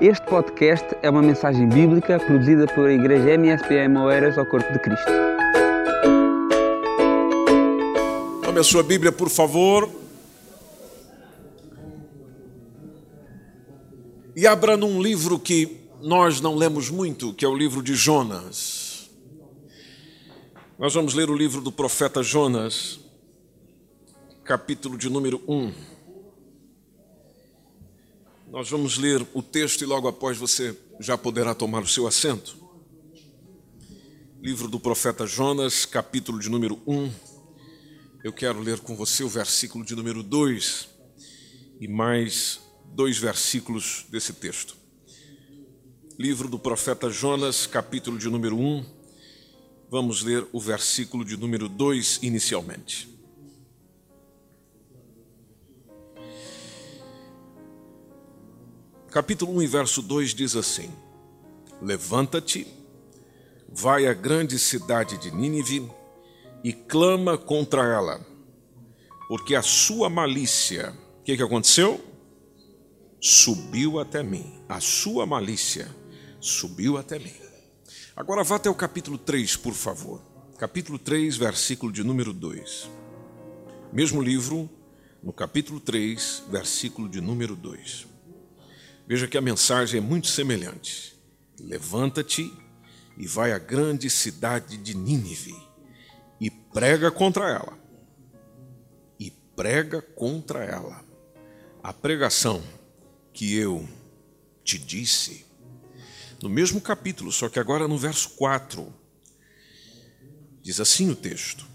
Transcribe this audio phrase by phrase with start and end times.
[0.00, 5.10] Este podcast é uma mensagem bíblica produzida pela Igreja MSPM Oeiras ao Corpo de Cristo.
[8.42, 9.90] Tome a sua Bíblia, por favor.
[14.34, 19.10] E abra num livro que nós não lemos muito, que é o livro de Jonas.
[20.78, 23.00] Nós vamos ler o livro do profeta Jonas,
[24.44, 25.99] capítulo de número 1.
[28.50, 32.56] Nós vamos ler o texto e logo após você já poderá tomar o seu assento.
[34.42, 37.12] Livro do profeta Jonas, capítulo de número 1.
[38.24, 40.88] Eu quero ler com você o versículo de número 2
[41.80, 44.76] e mais dois versículos desse texto.
[46.18, 48.84] Livro do profeta Jonas, capítulo de número 1.
[49.88, 53.09] Vamos ler o versículo de número 2 inicialmente.
[59.10, 60.88] Capítulo 1, verso 2 diz assim:
[61.82, 62.64] Levanta-te,
[63.68, 65.90] vai à grande cidade de Nínive
[66.62, 68.24] e clama contra ela,
[69.26, 72.00] porque a sua malícia, o que, que aconteceu?
[73.20, 74.62] Subiu até mim.
[74.68, 75.88] A sua malícia
[76.40, 77.34] subiu até mim.
[78.14, 80.22] Agora vá até o capítulo 3, por favor.
[80.56, 82.88] Capítulo 3, versículo de número 2.
[83.92, 84.70] Mesmo livro,
[85.20, 88.09] no capítulo 3, versículo de número 2.
[89.10, 91.18] Veja que a mensagem é muito semelhante.
[91.58, 92.48] Levanta-te
[93.18, 95.52] e vai à grande cidade de Nínive
[96.40, 97.76] e prega contra ela.
[99.18, 101.04] E prega contra ela.
[101.82, 102.62] A pregação
[103.32, 103.84] que eu
[104.62, 105.44] te disse.
[106.40, 108.94] No mesmo capítulo, só que agora no verso 4.
[110.62, 111.66] Diz assim o texto: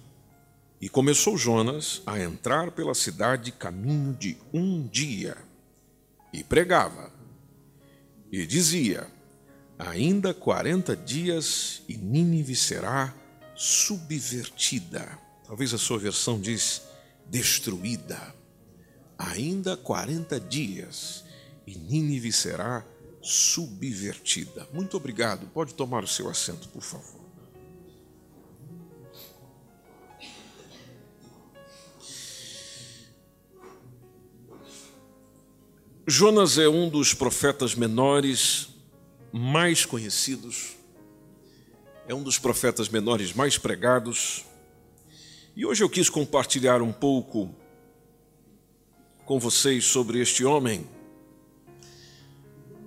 [0.80, 5.36] E começou Jonas a entrar pela cidade caminho de um dia
[6.31, 7.14] e pregava
[8.41, 9.08] e dizia:
[9.78, 13.13] Ainda quarenta dias e Nínive será
[13.56, 15.19] subvertida.
[15.46, 16.81] Talvez a sua versão diz
[17.28, 18.34] destruída.
[19.18, 21.23] Ainda quarenta dias
[21.66, 22.85] e Nínive será
[23.22, 24.67] subvertida.
[24.73, 25.47] Muito obrigado.
[25.47, 27.25] Pode tomar o seu assento, por favor.
[36.07, 38.69] Jonas é um dos profetas menores
[39.33, 40.75] mais conhecidos,
[42.07, 44.45] é um dos profetas menores mais pregados,
[45.55, 47.55] e hoje eu quis compartilhar um pouco
[49.25, 50.88] com vocês sobre este homem,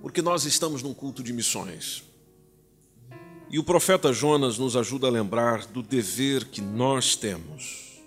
[0.00, 2.04] porque nós estamos num culto de missões.
[3.50, 8.00] E o profeta Jonas nos ajuda a lembrar do dever que nós temos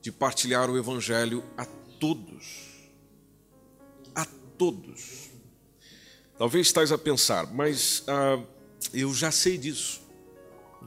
[0.00, 1.66] de partilhar o evangelho a
[2.00, 2.63] todos
[4.58, 5.30] todos.
[6.36, 8.42] Talvez estás a pensar, mas ah,
[8.92, 10.02] eu já sei disso.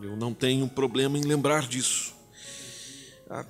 [0.01, 2.13] Eu não tenho problema em lembrar disso.
[3.29, 3.45] Ah,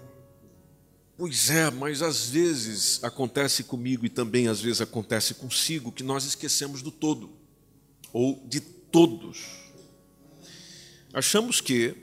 [1.18, 6.24] pois é, mas às vezes acontece comigo e também às vezes acontece consigo que nós
[6.24, 7.30] esquecemos do todo
[8.14, 9.46] ou de todos.
[11.14, 11.96] Achamos que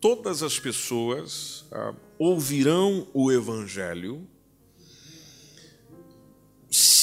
[0.00, 4.26] todas as pessoas ah, ouvirão o Evangelho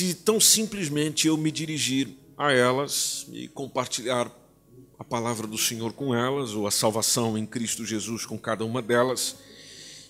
[0.01, 4.31] se tão simplesmente eu me dirigir a elas e compartilhar
[4.97, 8.81] a palavra do Senhor com elas, ou a salvação em Cristo Jesus com cada uma
[8.81, 9.35] delas,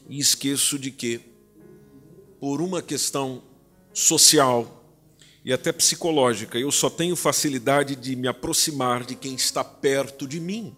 [0.08, 1.20] e esqueço de que,
[2.40, 3.44] por uma questão
[3.94, 4.82] social
[5.44, 10.40] e até psicológica, eu só tenho facilidade de me aproximar de quem está perto de
[10.40, 10.74] mim.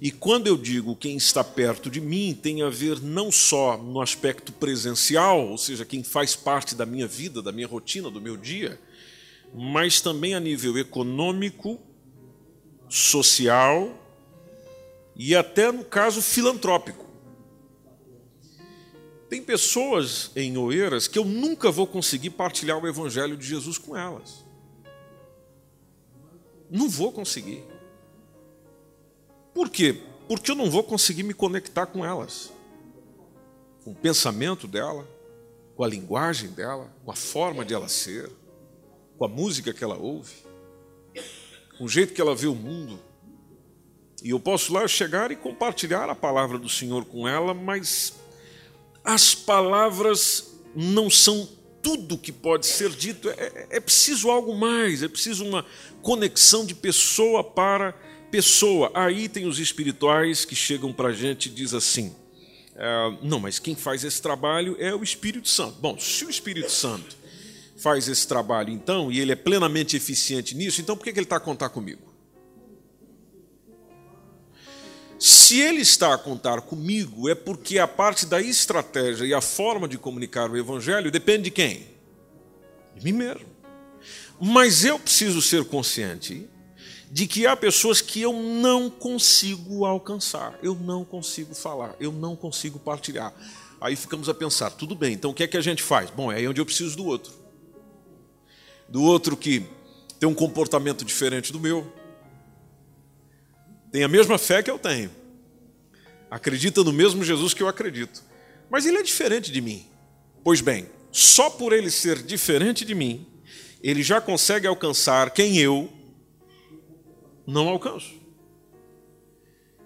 [0.00, 4.00] E quando eu digo quem está perto de mim, tem a ver não só no
[4.00, 8.34] aspecto presencial, ou seja, quem faz parte da minha vida, da minha rotina, do meu
[8.34, 8.80] dia,
[9.54, 11.78] mas também a nível econômico,
[12.88, 13.94] social
[15.14, 17.06] e até no caso filantrópico.
[19.28, 23.94] Tem pessoas em Oeiras que eu nunca vou conseguir partilhar o evangelho de Jesus com
[23.94, 24.44] elas.
[26.70, 27.62] Não vou conseguir.
[29.60, 29.94] Por quê?
[30.26, 32.50] Porque eu não vou conseguir me conectar com elas,
[33.84, 35.06] com o pensamento dela,
[35.76, 38.30] com a linguagem dela, com a forma de ela ser,
[39.18, 40.32] com a música que ela ouve,
[41.76, 42.98] com o jeito que ela vê o mundo.
[44.22, 48.14] E eu posso lá chegar e compartilhar a palavra do Senhor com ela, mas
[49.04, 51.46] as palavras não são
[51.82, 55.66] tudo que pode ser dito, é, é, é preciso algo mais, é preciso uma
[56.00, 57.94] conexão de pessoa para
[58.30, 58.90] pessoa.
[58.94, 62.14] Aí tem os espirituais que chegam para a gente e diz assim:
[62.76, 65.78] é, não, mas quem faz esse trabalho é o Espírito Santo.
[65.80, 67.16] Bom, se o Espírito Santo
[67.76, 71.36] faz esse trabalho então, e ele é plenamente eficiente nisso, então por que ele está
[71.36, 72.10] a contar comigo?
[75.18, 79.86] Se ele está a contar comigo, é porque a parte da estratégia e a forma
[79.86, 81.86] de comunicar o evangelho depende de quem?
[82.96, 83.46] De mim mesmo.
[84.40, 86.48] Mas eu preciso ser consciente
[87.10, 92.36] de que há pessoas que eu não consigo alcançar, eu não consigo falar, eu não
[92.36, 93.34] consigo partilhar.
[93.80, 96.08] Aí ficamos a pensar, tudo bem, então o que é que a gente faz?
[96.10, 97.32] Bom, é aí onde eu preciso do outro.
[98.88, 99.66] Do outro que
[100.20, 101.92] tem um comportamento diferente do meu,
[103.90, 105.10] tem a mesma fé que eu tenho,
[106.30, 108.22] acredita no mesmo Jesus que eu acredito,
[108.70, 109.84] mas ele é diferente de mim.
[110.44, 113.26] Pois bem, só por ele ser diferente de mim,
[113.82, 115.90] ele já consegue alcançar quem eu
[117.50, 118.14] não alcanço.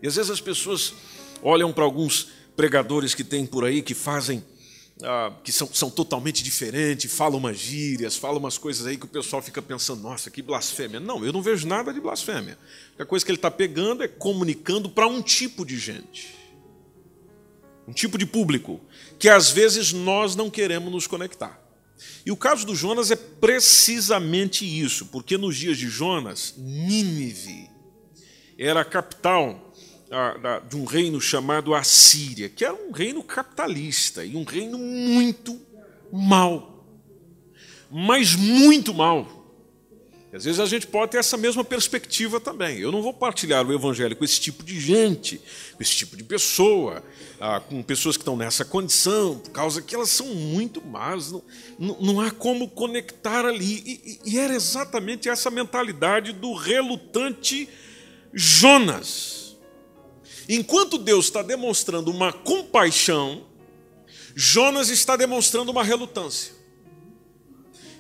[0.03, 0.95] E às vezes as pessoas
[1.43, 4.45] olham para alguns pregadores que tem por aí que fazem,
[5.03, 9.09] ah, que são, são totalmente diferentes, falam umas gírias, falam umas coisas aí que o
[9.09, 11.01] pessoal fica pensando, nossa, que blasfêmia.
[11.01, 12.59] Não, eu não vejo nada de blasfêmia.
[12.99, 16.35] A coisa que ele está pegando é comunicando para um tipo de gente,
[17.89, 18.81] um tipo de público,
[19.19, 21.64] que às vezes nós não queremos nos conectar.
[22.27, 27.71] E o caso do Jonas é precisamente isso, porque nos dias de Jonas, Nínive
[28.59, 29.73] era a capital
[30.69, 35.61] de um reino chamado Assíria, que era um reino capitalista e um reino muito
[36.13, 36.87] mal,
[37.91, 39.34] mas muito mal.
[40.35, 42.79] Às vezes a gente pode ter essa mesma perspectiva também.
[42.79, 45.41] Eu não vou partilhar o evangelho com esse tipo de gente,
[45.77, 47.05] com esse tipo de pessoa,
[47.41, 51.43] ah, com pessoas que estão nessa condição, por causa que elas são muito más, não,
[51.79, 54.21] não, há como conectar ali.
[54.25, 57.69] E, e era exatamente essa mentalidade do relutante
[58.33, 59.57] Jonas.
[60.49, 63.47] Enquanto Deus está demonstrando uma compaixão,
[64.35, 66.64] Jonas está demonstrando uma relutância.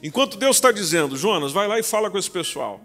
[0.04, 2.78] Enquanto Deus está dizendo, Jonas, vai lá e fala com esse pessoal.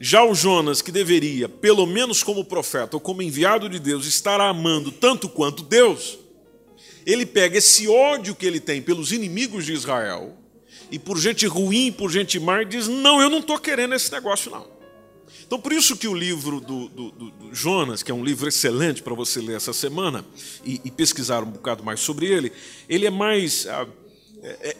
[0.00, 4.40] Já o Jonas, que deveria, pelo menos como profeta ou como enviado de Deus, estar
[4.40, 6.18] amando tanto quanto Deus,
[7.04, 10.34] ele pega esse ódio que ele tem pelos inimigos de Israel
[10.90, 14.10] e por gente ruim, por gente má, e diz: Não, eu não estou querendo esse
[14.10, 14.66] negócio, não.
[15.46, 19.02] Então, por isso que o livro do, do, do Jonas, que é um livro excelente
[19.02, 20.24] para você ler essa semana
[20.64, 22.50] e, e, pesquisar um bocado mais sobre ele,
[22.88, 23.66] ele é mais.
[23.66, 23.86] Ah,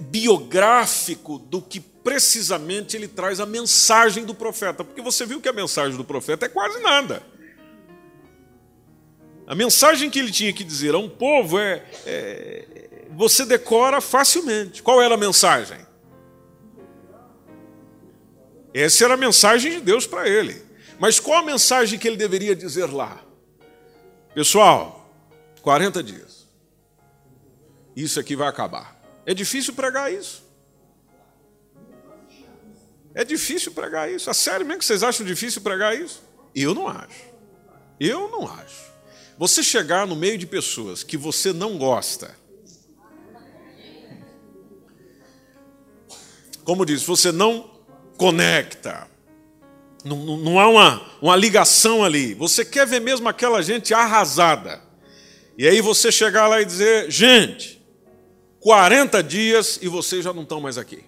[0.00, 5.52] biográfico do que precisamente ele traz a mensagem do profeta, porque você viu que a
[5.52, 7.22] mensagem do profeta é quase nada.
[9.46, 14.82] A mensagem que ele tinha que dizer a um povo é, é você decora facilmente.
[14.82, 15.78] Qual era a mensagem?
[18.74, 20.62] Essa era a mensagem de Deus para ele.
[20.98, 23.22] Mas qual a mensagem que ele deveria dizer lá?
[24.34, 25.10] Pessoal,
[25.62, 26.46] 40 dias.
[27.94, 28.95] Isso aqui vai acabar.
[29.26, 30.46] É difícil pregar isso.
[33.12, 34.30] É difícil pregar isso.
[34.30, 36.22] A sério mesmo que vocês acham difícil pregar isso?
[36.54, 37.24] Eu não acho.
[37.98, 38.86] Eu não acho.
[39.36, 42.34] Você chegar no meio de pessoas que você não gosta,
[46.64, 47.70] como diz, você não
[48.16, 49.08] conecta,
[50.04, 52.32] não, não, não há uma, uma ligação ali.
[52.34, 54.82] Você quer ver mesmo aquela gente arrasada.
[55.58, 57.75] E aí você chegar lá e dizer: gente,
[58.66, 61.04] 40 dias e vocês já não estão mais aqui.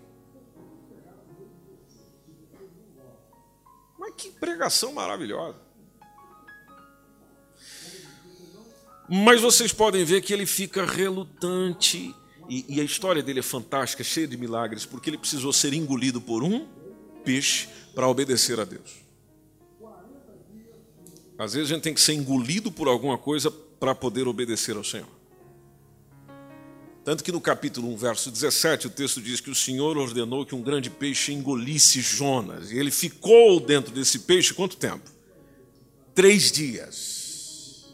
[3.99, 5.59] Mas que pregação maravilhosa.
[9.09, 12.15] Mas vocês podem ver que ele fica relutante.
[12.49, 16.21] E, e, a história dele é fantástica, cheia de milagres, porque ele precisou ser engolido
[16.21, 16.65] por um
[17.25, 19.03] peixe para obedecer a Deus.
[21.37, 24.85] Às vezes a gente tem que ser engolido por alguma coisa para poder obedecer ao
[24.85, 25.18] Senhor.
[27.09, 30.55] Tanto que no capítulo 1, verso 17, o texto diz que o Senhor ordenou que
[30.55, 32.71] um grande peixe engolisse Jonas.
[32.71, 35.11] E ele ficou dentro desse peixe quanto tempo?
[36.15, 37.87] Três dias.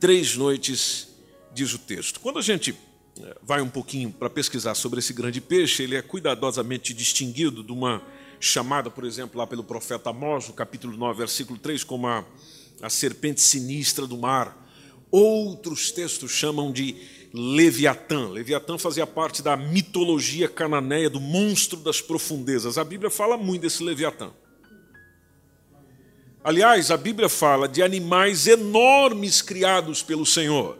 [0.00, 1.08] Três noites,
[1.52, 2.18] diz o texto.
[2.18, 2.74] Quando a gente
[3.20, 7.72] eh, vai um pouquinho para pesquisar sobre esse grande peixe, ele é cuidadosamente distinguido de
[7.72, 8.02] uma
[8.40, 12.24] chamada, por exemplo, lá pelo profeta Amós, no capítulo 9, versículo 3, como a,
[12.80, 14.62] a serpente sinistra do mar.
[15.10, 18.28] Outros textos chamam de Leviatã.
[18.28, 22.78] Leviatã fazia parte da mitologia cananeia do monstro das profundezas.
[22.78, 24.30] A Bíblia fala muito desse Leviatã.
[26.44, 30.78] Aliás, a Bíblia fala de animais enormes criados pelo Senhor,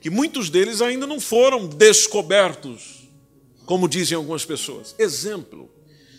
[0.00, 3.08] que muitos deles ainda não foram descobertos,
[3.66, 4.94] como dizem algumas pessoas.
[4.96, 5.68] Exemplo,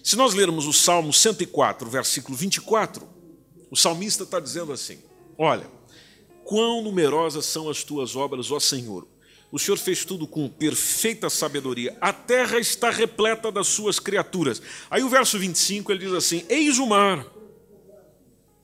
[0.04, 3.08] se nós lermos o Salmo 104, versículo 24,
[3.72, 4.98] o salmista está dizendo assim:
[5.38, 5.70] Olha,
[6.46, 9.08] Quão numerosas são as tuas obras, ó Senhor!
[9.52, 11.98] O Senhor fez tudo com perfeita sabedoria.
[12.00, 14.62] A terra está repleta das suas criaturas.
[14.90, 17.26] Aí o verso 25 ele diz assim: Eis o mar.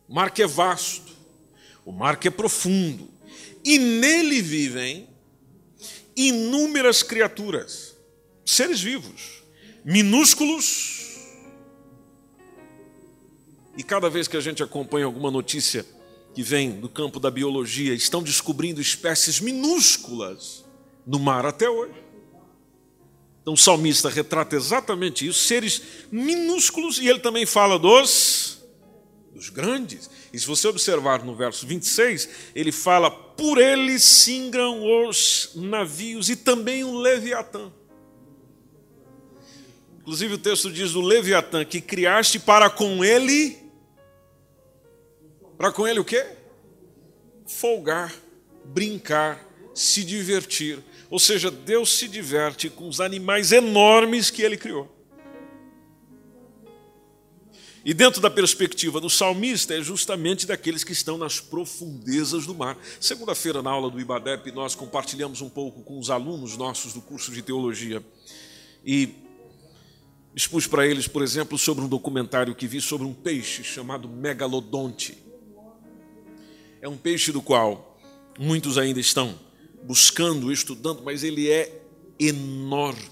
[0.07, 1.11] O mar que é vasto,
[1.83, 3.09] o mar que é profundo,
[3.63, 5.09] e nele vivem
[6.15, 7.97] inúmeras criaturas,
[8.45, 9.41] seres vivos,
[9.83, 11.17] minúsculos.
[13.75, 15.83] E cada vez que a gente acompanha alguma notícia
[16.33, 20.63] que vem do campo da biologia, estão descobrindo espécies minúsculas
[21.05, 21.93] no mar até hoje.
[23.41, 28.63] Então o salmista retrata exatamente isso, seres minúsculos, e ele também fala dos,
[29.33, 30.09] dos grandes.
[30.31, 36.35] E se você observar no verso 26, ele fala: Por ele singram os navios e
[36.35, 37.71] também o Leviatã.
[40.01, 43.60] Inclusive o texto diz do Leviatã que criaste para com ele.
[45.61, 46.25] Para com ele o quê?
[47.45, 48.11] Folgar,
[48.65, 50.79] brincar, se divertir.
[51.07, 54.89] Ou seja, Deus se diverte com os animais enormes que ele criou.
[57.85, 62.75] E dentro da perspectiva do salmista, é justamente daqueles que estão nas profundezas do mar.
[62.99, 67.31] Segunda-feira, na aula do IBADEP, nós compartilhamos um pouco com os alunos nossos do curso
[67.31, 68.03] de teologia.
[68.83, 69.13] E
[70.35, 75.29] expus para eles, por exemplo, sobre um documentário que vi sobre um peixe chamado megalodonte.
[76.81, 77.97] É um peixe do qual
[78.39, 79.37] muitos ainda estão
[79.83, 81.81] buscando, estudando, mas ele é
[82.19, 83.09] enorme.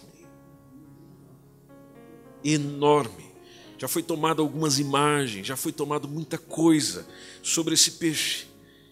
[2.44, 3.30] Enorme.
[3.78, 7.08] Já foi tomado algumas imagens, já foi tomado muita coisa
[7.44, 8.48] sobre esse peixe.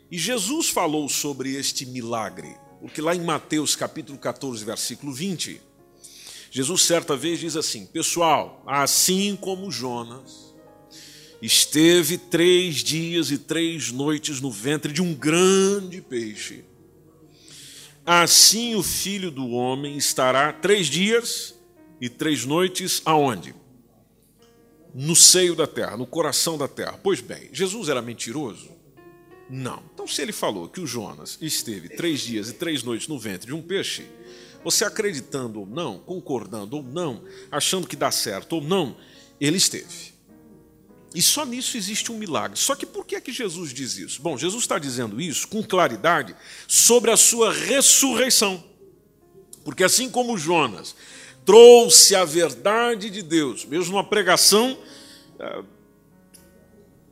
[0.10, 5.60] E Jesus falou sobre este milagre, porque lá em Mateus capítulo 14, versículo 20,
[6.50, 10.47] Jesus certa vez diz assim: Pessoal, assim como Jonas
[11.42, 16.64] esteve três dias e três noites no ventre de um grande peixe,
[18.06, 21.56] assim o filho do homem estará três dias
[22.02, 23.54] e três noites aonde?
[24.94, 27.00] No seio da terra, no coração da terra.
[27.04, 28.70] Pois bem, Jesus era mentiroso?
[29.50, 29.84] Não.
[29.94, 33.48] Então, se ele falou que o Jonas esteve três dias e três noites no ventre
[33.48, 34.06] de um peixe,
[34.64, 38.98] você acreditando ou não, concordando ou não, achando que dá certo ou não,
[39.40, 40.17] ele esteve.
[41.18, 42.60] E só nisso existe um milagre.
[42.60, 44.22] Só que por que é que Jesus diz isso?
[44.22, 46.36] Bom, Jesus está dizendo isso com claridade
[46.68, 48.64] sobre a sua ressurreição.
[49.66, 50.96] Porque assim como Jonas
[51.44, 54.78] trouxe a verdade de Deus, mesmo numa pregação
[55.40, 55.64] é,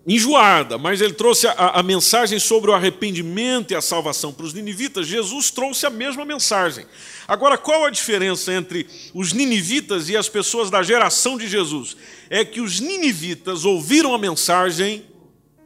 [0.07, 4.53] enjoada, mas ele trouxe a, a mensagem sobre o arrependimento e a salvação para os
[4.53, 6.85] ninivitas, Jesus trouxe a mesma mensagem.
[7.27, 11.97] Agora, qual a diferença entre os ninivitas e as pessoas da geração de Jesus?
[12.29, 15.05] É que os ninivitas ouviram a mensagem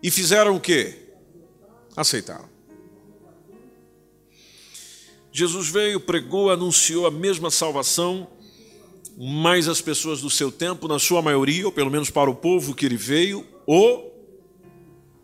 [0.01, 0.96] e fizeram o quê?
[1.96, 2.48] Aceitaram.
[5.31, 8.27] Jesus veio, pregou, anunciou a mesma salvação,
[9.17, 12.74] mas as pessoas do seu tempo, na sua maioria, ou pelo menos para o povo
[12.74, 14.08] que ele veio, o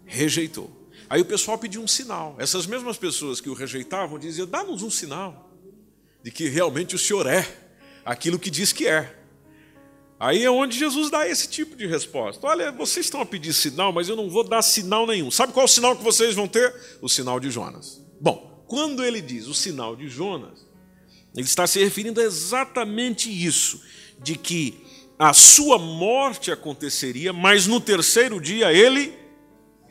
[0.06, 0.90] rejeitou.
[1.10, 2.36] Aí o pessoal pediu um sinal.
[2.40, 5.52] Essas mesmas pessoas que o rejeitavam diziam: dá-nos um sinal
[6.24, 7.48] de que realmente o Senhor é
[8.04, 9.16] aquilo que diz que é.
[10.20, 12.48] Aí é onde Jesus dá esse tipo de resposta.
[12.48, 15.30] Olha, vocês estão a pedir sinal, mas eu não vou dar sinal nenhum.
[15.30, 16.74] Sabe qual é o sinal que vocês vão ter?
[17.02, 18.02] O sinal de Jonas.
[18.20, 20.66] Bom, quando ele diz o sinal de Jonas,
[21.36, 23.82] ele está se referindo a exatamente isso,
[24.24, 24.82] de que
[25.20, 29.14] a sua morte aconteceria, mas no terceiro dia ele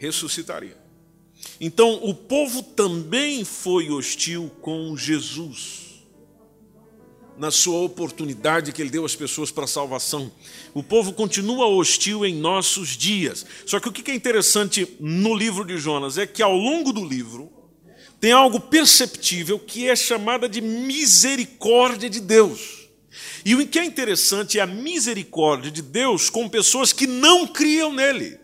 [0.05, 0.77] ressuscitaria.
[1.61, 5.85] Então, o povo também foi hostil com Jesus
[7.37, 10.31] na sua oportunidade que ele deu às pessoas para a salvação.
[10.73, 13.45] O povo continua hostil em nossos dias.
[13.67, 17.05] Só que o que é interessante no livro de Jonas é que ao longo do
[17.05, 17.53] livro
[18.21, 22.89] tem algo perceptível que é chamada de misericórdia de Deus.
[23.45, 27.93] E o que é interessante é a misericórdia de Deus com pessoas que não criam
[27.93, 28.39] nele.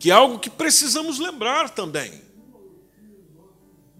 [0.00, 2.22] Que é algo que precisamos lembrar também.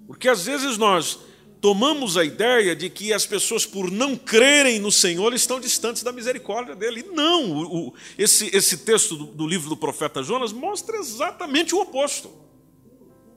[0.06, 1.20] Porque às vezes nós
[1.60, 6.10] tomamos a ideia de que as pessoas, por não crerem no Senhor, estão distantes da
[6.10, 7.04] misericórdia dele.
[7.12, 12.32] Não, o, esse, esse texto do, do livro do profeta Jonas mostra exatamente o oposto.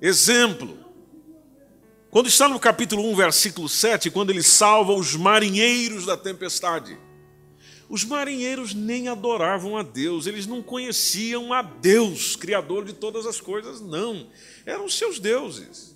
[0.01, 0.77] Exemplo.
[2.09, 6.97] Quando está no capítulo 1, versículo 7, quando ele salva os marinheiros da tempestade.
[7.89, 13.39] Os marinheiros nem adoravam a Deus, eles não conheciam a Deus, Criador de todas as
[13.39, 14.27] coisas, não.
[14.65, 15.95] Eram seus deuses.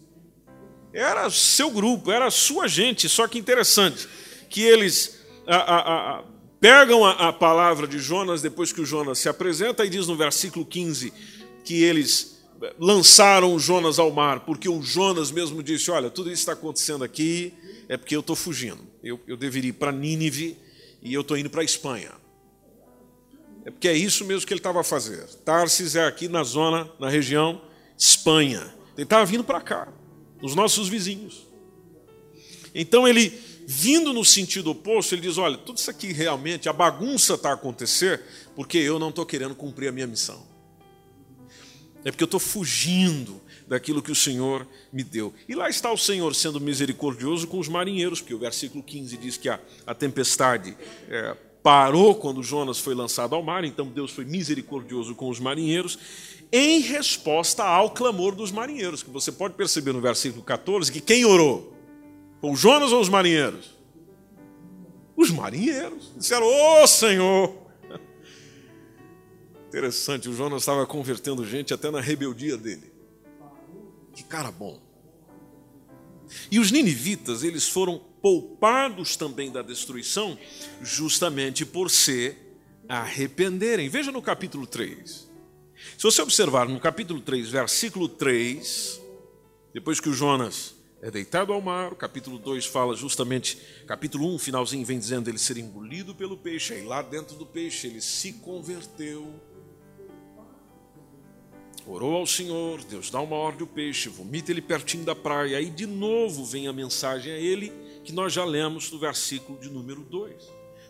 [0.94, 3.08] Era seu grupo, era sua gente.
[3.08, 4.08] Só que interessante
[4.50, 6.24] que eles a, a, a,
[6.60, 10.66] pegam a, palavra de Jonas depois que o Jonas se apresenta e diz no versículo
[10.66, 11.14] 15
[11.64, 12.38] que eles
[12.80, 17.54] lançaram Jonas ao mar, porque o Jonas mesmo disse: Olha, tudo isso está acontecendo aqui
[17.88, 18.80] é porque eu estou fugindo.
[19.04, 20.58] Eu, eu deveria ir para Nínive
[21.02, 22.12] e eu estou indo para a Espanha.
[23.66, 25.26] É porque é isso mesmo que ele estava a fazer.
[25.44, 27.62] Tarsis é aqui na zona, na região
[27.98, 28.74] Espanha.
[28.96, 29.88] Ele estava vindo para cá,
[30.42, 31.46] os nossos vizinhos.
[32.74, 33.30] Então ele,
[33.68, 37.54] vindo no sentido oposto, ele diz: Olha, tudo isso aqui realmente, a bagunça está a
[37.54, 38.22] acontecer
[38.56, 40.46] porque eu não estou querendo cumprir a minha missão.
[42.06, 45.34] É porque eu estou fugindo daquilo que o Senhor me deu.
[45.48, 49.38] E lá está o Senhor sendo misericordioso com os marinheiros, porque o versículo 15 diz
[49.38, 50.76] que a, a tempestade
[51.10, 56.00] é, parou quando Jonas foi lançado ao mar, então Deus foi misericordioso com os marinheiros,
[56.52, 61.26] em resposta ao clamor dos marinheiros, que você pode perceber no versículo 14 que quem
[61.26, 61.74] orou?
[62.40, 63.76] Foi o Jonas ou os marinheiros?
[65.16, 66.14] Os marinheiros.
[66.16, 67.68] Disseram, ô oh, Senhor,
[69.68, 72.97] Interessante, o Jonas estava convertendo gente até na rebeldia dele.
[74.18, 74.82] Que cara bom.
[76.50, 80.36] E os ninivitas, eles foram poupados também da destruição,
[80.82, 82.36] justamente por se
[82.90, 83.88] arrependerem.
[83.88, 85.28] Veja no capítulo 3.
[85.96, 89.00] Se você observar no capítulo 3, versículo 3,
[89.72, 94.40] depois que o Jonas é deitado ao mar, o capítulo 2 fala justamente, capítulo 1,
[94.40, 98.34] finalzinho, vem dizendo ele ser engolido pelo peixe, aí lá dentro do peixe ele se
[98.34, 99.40] converteu
[101.88, 105.58] orou ao Senhor, Deus dá uma ordem ao peixe, vomita ele pertinho da praia.
[105.58, 107.72] Aí de novo vem a mensagem a ele,
[108.04, 110.34] que nós já lemos no versículo de número 2.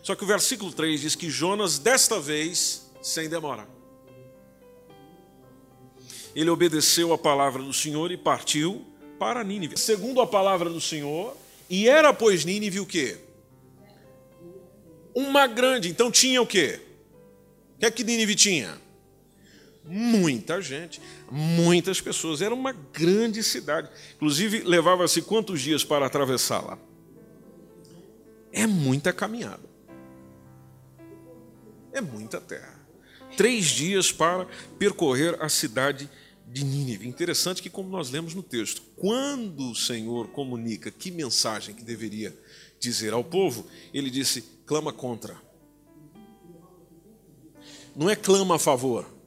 [0.02, 3.68] Só que o versículo 3 diz que Jonas, desta vez, sem demora,
[6.34, 8.84] ele obedeceu a palavra do Senhor e partiu
[9.18, 9.76] para Nínive.
[9.76, 11.36] Segundo a palavra do Senhor,
[11.68, 13.18] e era, pois, Nínive o quê?
[15.14, 15.88] Uma grande.
[15.88, 16.80] Então tinha o quê?
[17.74, 18.80] O que é que Nínive tinha?
[19.88, 22.42] Muita gente, muitas pessoas.
[22.42, 23.88] Era uma grande cidade.
[24.16, 26.78] Inclusive, levava-se quantos dias para atravessá-la?
[28.52, 29.68] É muita caminhada.
[31.92, 32.78] É muita terra.
[33.36, 34.46] Três dias para
[34.78, 36.08] percorrer a cidade
[36.46, 37.06] de Nínive.
[37.06, 42.36] Interessante que, como nós lemos no texto, quando o Senhor comunica que mensagem que deveria
[42.78, 45.36] dizer ao povo, ele disse: clama contra.
[47.94, 49.17] Não é clama a favor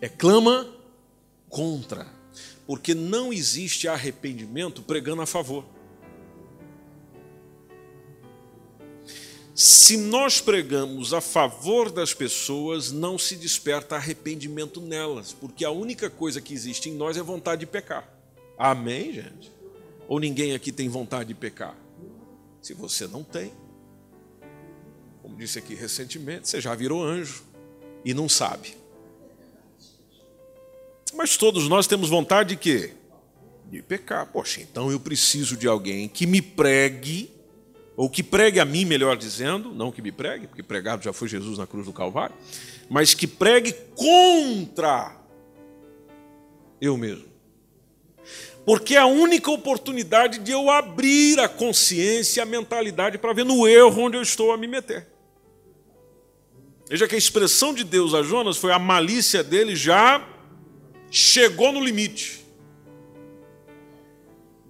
[0.00, 0.68] é clama
[1.48, 2.06] contra,
[2.66, 5.64] porque não existe arrependimento pregando a favor.
[9.54, 16.10] Se nós pregamos a favor das pessoas, não se desperta arrependimento nelas, porque a única
[16.10, 18.06] coisa que existe em nós é vontade de pecar.
[18.58, 19.50] Amém, gente?
[20.06, 21.74] Ou ninguém aqui tem vontade de pecar?
[22.60, 23.50] Se você não tem,
[25.22, 27.42] como disse aqui recentemente, você já virou anjo
[28.04, 28.76] e não sabe.
[31.16, 32.92] Mas todos nós temos vontade de quê?
[33.70, 34.26] De pecar.
[34.26, 37.30] Poxa, então eu preciso de alguém que me pregue,
[37.96, 41.26] ou que pregue a mim, melhor dizendo, não que me pregue, porque pregado já foi
[41.26, 42.36] Jesus na cruz do Calvário,
[42.90, 45.16] mas que pregue contra
[46.80, 47.24] eu mesmo.
[48.66, 53.66] Porque é a única oportunidade de eu abrir a consciência, a mentalidade para ver no
[53.66, 55.06] erro onde eu estou a me meter.
[56.88, 60.35] Veja que a expressão de Deus a Jonas foi a malícia dele já
[61.10, 62.44] chegou no limite.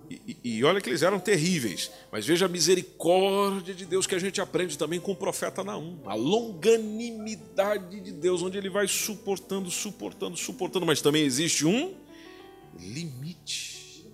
[0.08, 4.18] E, e, olha que eles eram terríveis, mas veja a misericórdia de Deus que a
[4.18, 9.70] gente aprende também com o profeta Naum, a longanimidade de Deus, onde ele vai suportando,
[9.70, 11.94] suportando, suportando, mas também existe um
[12.78, 14.06] limite.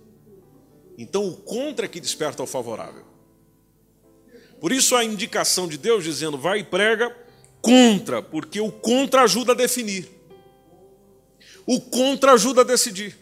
[0.97, 3.05] Então o contra é que desperta o favorável.
[4.59, 7.15] Por isso a indicação de Deus dizendo vai e prega
[7.61, 10.09] contra, porque o contra ajuda a definir.
[11.65, 13.17] O contra ajuda a decidir.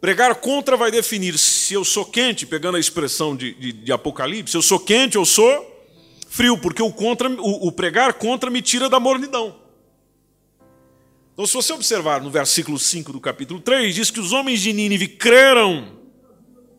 [0.00, 4.52] Pregar contra vai definir se eu sou quente, pegando a expressão de, de, de Apocalipse,
[4.52, 5.72] se eu sou quente ou sou
[6.28, 9.56] frio, porque o, contra, o, o pregar contra me tira da mornidão.
[11.32, 14.72] Então, se você observar no versículo 5 do capítulo 3, diz que os homens de
[14.72, 15.98] Nínive creram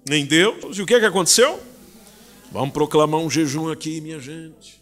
[0.09, 0.77] em Deus.
[0.77, 1.59] E o que, é que aconteceu?
[2.51, 4.79] Vamos proclamar um jejum aqui, minha gente.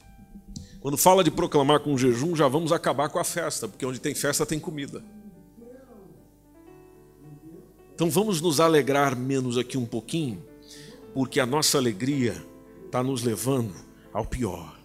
[0.79, 3.99] Quando fala de proclamar com um jejum, já vamos acabar com a festa, porque onde
[3.99, 5.01] tem festa tem comida.
[7.93, 10.43] Então vamos nos alegrar menos aqui um pouquinho,
[11.13, 12.43] porque a nossa alegria
[12.85, 13.73] está nos levando
[14.11, 14.79] ao pior.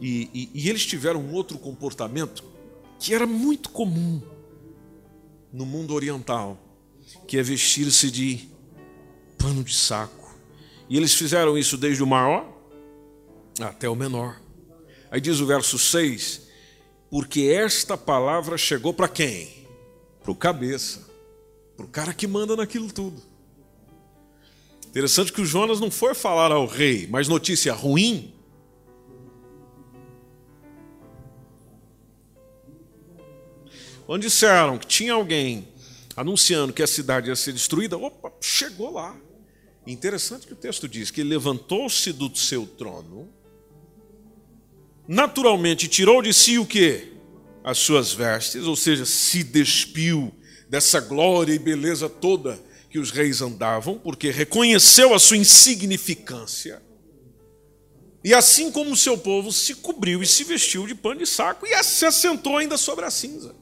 [0.00, 2.44] E, e, e, eles tiveram um outro comportamento
[2.98, 4.22] que era muito comum
[5.52, 6.58] no mundo oriental,
[7.26, 8.48] que é vestir-se de
[9.36, 10.36] pano de saco.
[10.88, 12.46] E eles fizeram isso desde o maior
[13.60, 14.40] até o menor.
[15.10, 16.42] Aí diz o verso 6:
[17.10, 19.58] Porque esta palavra chegou para quem?
[20.28, 21.07] para o cabeça,
[21.78, 23.22] para o cara que manda naquilo tudo.
[24.88, 28.34] Interessante que o Jonas não foi falar ao rei, mas notícia ruim.
[34.04, 35.68] Quando disseram que tinha alguém
[36.16, 39.16] anunciando que a cidade ia ser destruída, opa, chegou lá.
[39.86, 43.32] Interessante que o texto diz que ele levantou-se do seu trono,
[45.06, 47.12] naturalmente tirou de si o que?
[47.62, 50.34] As suas vestes, ou seja, se despiu
[50.68, 56.82] dessa glória e beleza toda que os reis andavam, porque reconheceu a sua insignificância.
[58.24, 61.66] E assim como o seu povo se cobriu e se vestiu de pano de saco
[61.66, 63.54] e se assentou ainda sobre a cinza.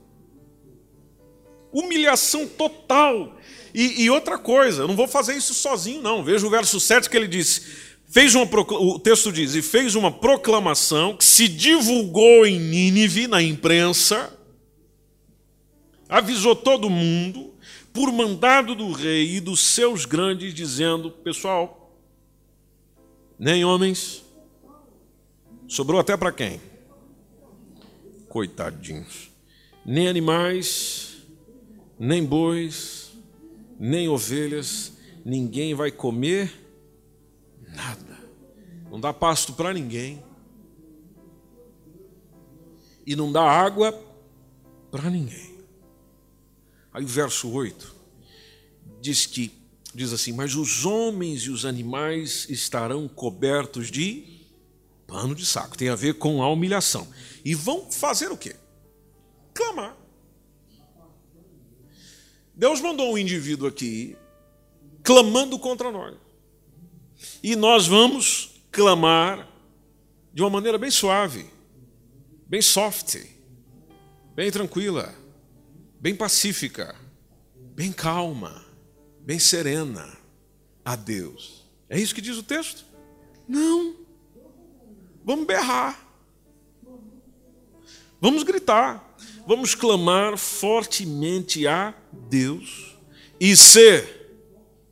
[1.72, 3.36] Humilhação total.
[3.74, 6.24] E, e outra coisa, eu não vou fazer isso sozinho, não.
[6.24, 7.62] Veja o verso 7 que ele diz:
[8.08, 13.42] fez uma, o texto diz, e fez uma proclamação que se divulgou em Nínive, na
[13.42, 14.35] imprensa,
[16.08, 17.54] avisou todo mundo,
[17.92, 21.98] por mandado do rei e dos seus grandes, dizendo: pessoal,
[23.38, 24.24] nem homens,
[25.66, 26.60] sobrou até para quem?
[28.28, 29.30] Coitadinhos.
[29.84, 31.18] Nem animais,
[31.98, 33.12] nem bois,
[33.78, 34.92] nem ovelhas,
[35.24, 36.52] ninguém vai comer
[37.68, 38.18] nada.
[38.90, 40.22] Não dá pasto para ninguém.
[43.06, 43.92] E não dá água
[44.90, 45.55] para ninguém.
[46.96, 47.94] Aí o verso 8
[49.02, 49.52] diz que
[49.94, 54.24] diz assim: "Mas os homens e os animais estarão cobertos de
[55.06, 55.76] pano de saco".
[55.76, 57.06] Tem a ver com a humilhação.
[57.44, 58.56] E vão fazer o quê?
[59.52, 59.94] Clamar.
[62.54, 64.16] Deus mandou um indivíduo aqui
[65.02, 66.16] clamando contra nós.
[67.42, 69.46] E nós vamos clamar
[70.32, 71.44] de uma maneira bem suave,
[72.48, 73.18] bem soft,
[74.34, 75.25] bem tranquila
[76.06, 76.94] bem pacífica,
[77.74, 78.64] bem calma,
[79.22, 80.16] bem serena
[80.84, 81.68] a Deus.
[81.88, 82.84] É isso que diz o texto?
[83.48, 83.96] Não.
[85.24, 86.00] Vamos berrar.
[88.20, 89.16] Vamos gritar.
[89.48, 92.96] Vamos clamar fortemente a Deus
[93.40, 94.04] e se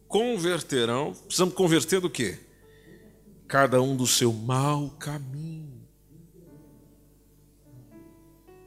[0.09, 1.15] converterão.
[1.15, 2.41] Precisamos converter do quê?
[3.47, 5.81] Cada um do seu mau caminho.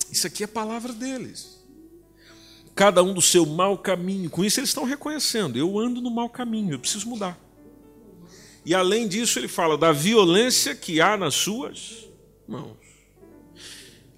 [0.09, 1.56] Isso aqui é a palavra deles
[2.77, 4.29] cada um do seu mau caminho.
[4.29, 7.37] Com isso, eles estão reconhecendo: eu ando no mau caminho, eu preciso mudar.
[8.63, 12.07] E além disso, ele fala da violência que há nas suas
[12.47, 12.77] mãos.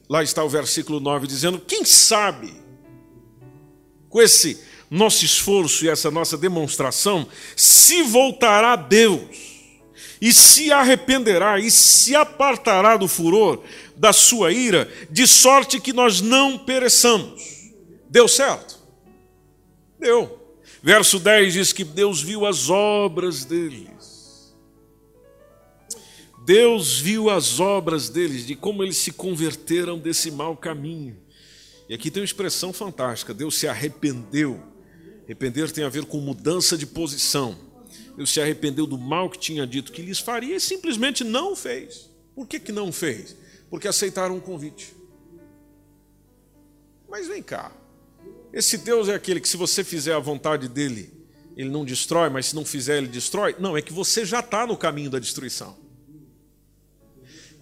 [0.09, 2.53] Lá está o versículo 9 dizendo: quem sabe,
[4.09, 9.59] com esse nosso esforço e essa nossa demonstração, se voltará a Deus
[10.19, 13.63] e se arrependerá e se apartará do furor
[13.95, 17.58] da sua ira, de sorte que nós não pereçamos.
[18.09, 18.79] Deu certo?
[19.99, 20.39] Deu.
[20.81, 24.55] Verso 10 diz que Deus viu as obras deles.
[26.45, 31.15] Deus viu as obras deles, de como eles se converteram desse mau caminho.
[31.87, 34.59] E aqui tem uma expressão fantástica: Deus se arrependeu.
[35.25, 37.55] Arrepender tem a ver com mudança de posição.
[38.17, 42.09] Deus se arrependeu do mal que tinha dito que lhes faria e simplesmente não fez.
[42.33, 43.35] Por que, que não fez?
[43.69, 44.95] Porque aceitaram um convite.
[47.07, 47.71] Mas vem cá,
[48.51, 51.13] esse Deus é aquele que, se você fizer a vontade dele,
[51.55, 53.55] ele não destrói, mas se não fizer, ele destrói?
[53.59, 55.77] Não, é que você já está no caminho da destruição.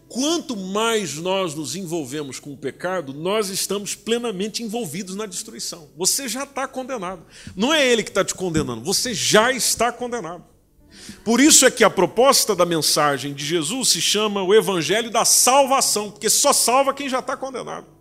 [0.08, 5.90] Quanto mais nós nos envolvemos com o pecado, nós estamos plenamente envolvidos na destruição.
[5.98, 7.26] Você já está condenado.
[7.56, 10.46] Não é ele que está te condenando, você já está condenado.
[11.26, 15.26] Por isso é que a proposta da mensagem de Jesus se chama o Evangelho da
[15.26, 17.97] Salvação, porque só salva quem já está condenado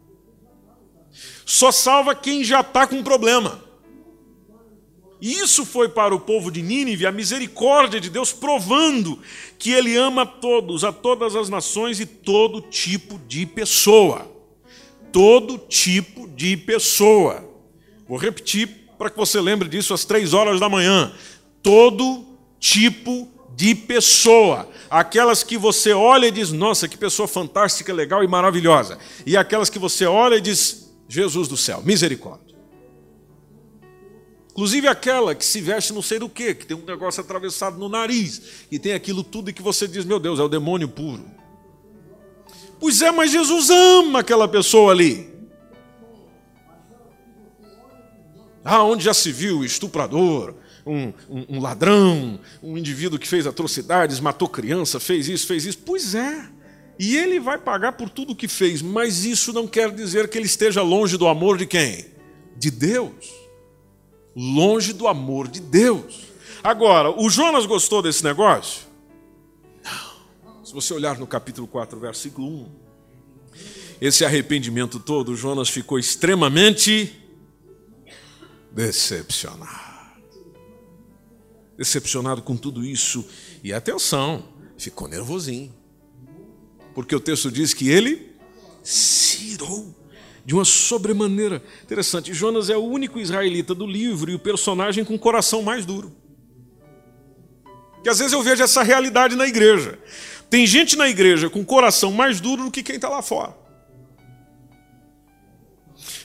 [1.46, 3.64] só salva quem já está com problema.
[5.20, 9.18] E isso foi para o povo de Nínive a misericórdia de Deus, provando
[9.56, 14.30] que Ele ama a todos, a todas as nações e todo tipo de pessoa.
[15.12, 17.48] Todo tipo de pessoa.
[18.08, 21.12] Vou repetir para que você lembre disso às três horas da manhã.
[21.62, 22.26] Todo
[22.58, 24.68] tipo de pessoa.
[24.90, 28.98] Aquelas que você olha e diz, nossa, que pessoa fantástica, legal e maravilhosa.
[29.24, 32.56] E aquelas que você olha e diz, Jesus do céu, misericórdia.
[34.50, 37.90] Inclusive aquela que se veste não sei do que, que tem um negócio atravessado no
[37.90, 38.40] nariz,
[38.70, 41.24] e tem aquilo tudo e que você diz, meu Deus, é o demônio puro.
[42.80, 45.30] Pois é, mas Jesus ama aquela pessoa ali.
[48.64, 50.54] Ah, onde já se viu estuprador,
[50.86, 55.78] um, um, um, ladrão, um indivíduo que fez atrocidades, matou criança, fez isso, fez isso.
[55.84, 56.55] Pois é.
[56.98, 60.38] E ele vai pagar por tudo o que fez, mas isso não quer dizer que
[60.38, 62.16] ele esteja longe do amor de quem?
[62.58, 63.32] de Deus,
[64.34, 66.26] longe do amor de Deus.
[66.62, 68.86] Agora, o Jonas gostou desse negócio?
[69.84, 70.64] Não.
[70.64, 72.68] Se você olhar no capítulo 4, versículo 1,
[74.00, 77.14] esse arrependimento todo, Jonas ficou extremamente
[78.72, 79.86] decepcionado.
[81.76, 83.24] Decepcionado com tudo isso.
[83.62, 84.44] E atenção,
[84.76, 85.74] ficou nervosinho.
[86.96, 88.32] Porque o texto diz que ele
[88.82, 89.94] se irou
[90.46, 91.62] de uma sobremaneira.
[91.82, 95.84] Interessante, Jonas é o único israelita do livro e o personagem com o coração mais
[95.84, 96.10] duro.
[98.02, 99.98] Que às vezes eu vejo essa realidade na igreja.
[100.48, 103.54] Tem gente na igreja com o coração mais duro do que quem está lá fora.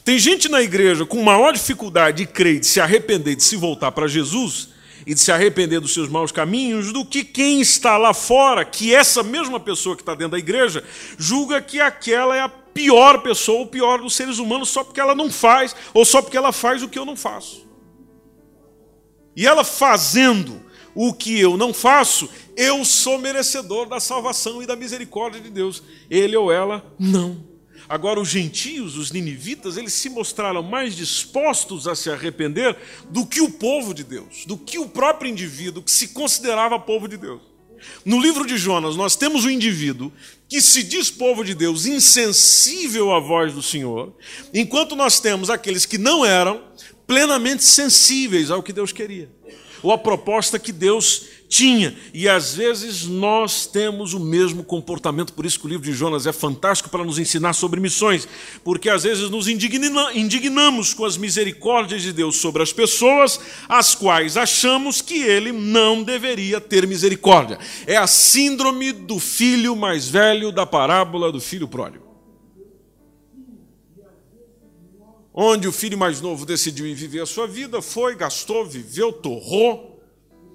[0.05, 3.91] Tem gente na igreja com maior dificuldade de crer, de se arrepender, de se voltar
[3.91, 4.69] para Jesus
[5.05, 8.93] e de se arrepender dos seus maus caminhos do que quem está lá fora, que
[8.93, 10.83] essa mesma pessoa que está dentro da igreja
[11.17, 15.15] julga que aquela é a pior pessoa, o pior dos seres humanos, só porque ela
[15.15, 17.67] não faz, ou só porque ela faz o que eu não faço.
[19.35, 20.61] E ela fazendo
[20.93, 25.81] o que eu não faço, eu sou merecedor da salvação e da misericórdia de Deus.
[26.09, 27.50] Ele ou ela, não.
[27.87, 32.75] Agora, os gentios, os ninivitas, eles se mostraram mais dispostos a se arrepender
[33.09, 37.07] do que o povo de Deus, do que o próprio indivíduo que se considerava povo
[37.07, 37.41] de Deus.
[38.05, 40.11] No livro de Jonas, nós temos um indivíduo
[40.47, 44.15] que se diz povo de Deus, insensível à voz do Senhor,
[44.53, 46.63] enquanto nós temos aqueles que não eram
[47.07, 49.29] plenamente sensíveis ao que Deus queria,
[49.81, 51.93] ou à proposta que Deus tinha.
[52.13, 56.25] E às vezes nós temos o mesmo comportamento, por isso que o livro de Jonas
[56.25, 58.25] é fantástico para nos ensinar sobre missões,
[58.63, 63.37] porque às vezes nos indignamos com as misericórdias de Deus sobre as pessoas,
[63.67, 67.59] as quais achamos que ele não deveria ter misericórdia.
[67.85, 72.09] É a síndrome do filho mais velho da parábola do filho pródigo.
[75.33, 79.90] Onde o filho mais novo decidiu viver a sua vida, foi, gastou, viveu, torrou,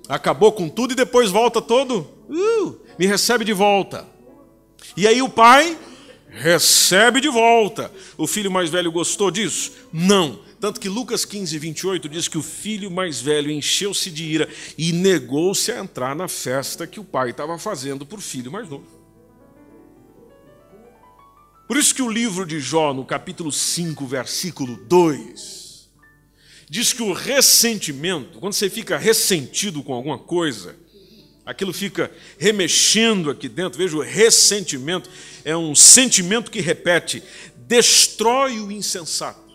[0.08, 4.06] acabou com tudo e depois volta todo, uh, me recebe de volta.
[4.96, 5.78] E aí o pai
[6.28, 7.90] recebe de volta.
[8.16, 9.72] O filho mais velho gostou disso?
[9.92, 10.44] Não.
[10.60, 14.92] Tanto que Lucas 15, 28 diz que o filho mais velho encheu-se de ira e
[14.92, 18.96] negou-se a entrar na festa que o pai estava fazendo por filho mais novo.
[21.68, 25.65] Por isso que o livro de Jó, no capítulo 5, versículo 2,
[26.68, 30.76] diz que o ressentimento, quando você fica ressentido com alguma coisa,
[31.44, 33.78] aquilo fica remexendo aqui dentro.
[33.78, 35.08] Veja, o ressentimento
[35.44, 37.22] é um sentimento que repete:
[37.56, 39.46] destrói o insensato.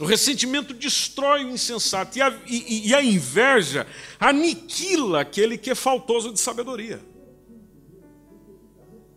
[0.00, 3.84] O ressentimento destrói o insensato e a, e, e a inveja
[4.20, 7.00] aniquila aquele que é faltoso de sabedoria.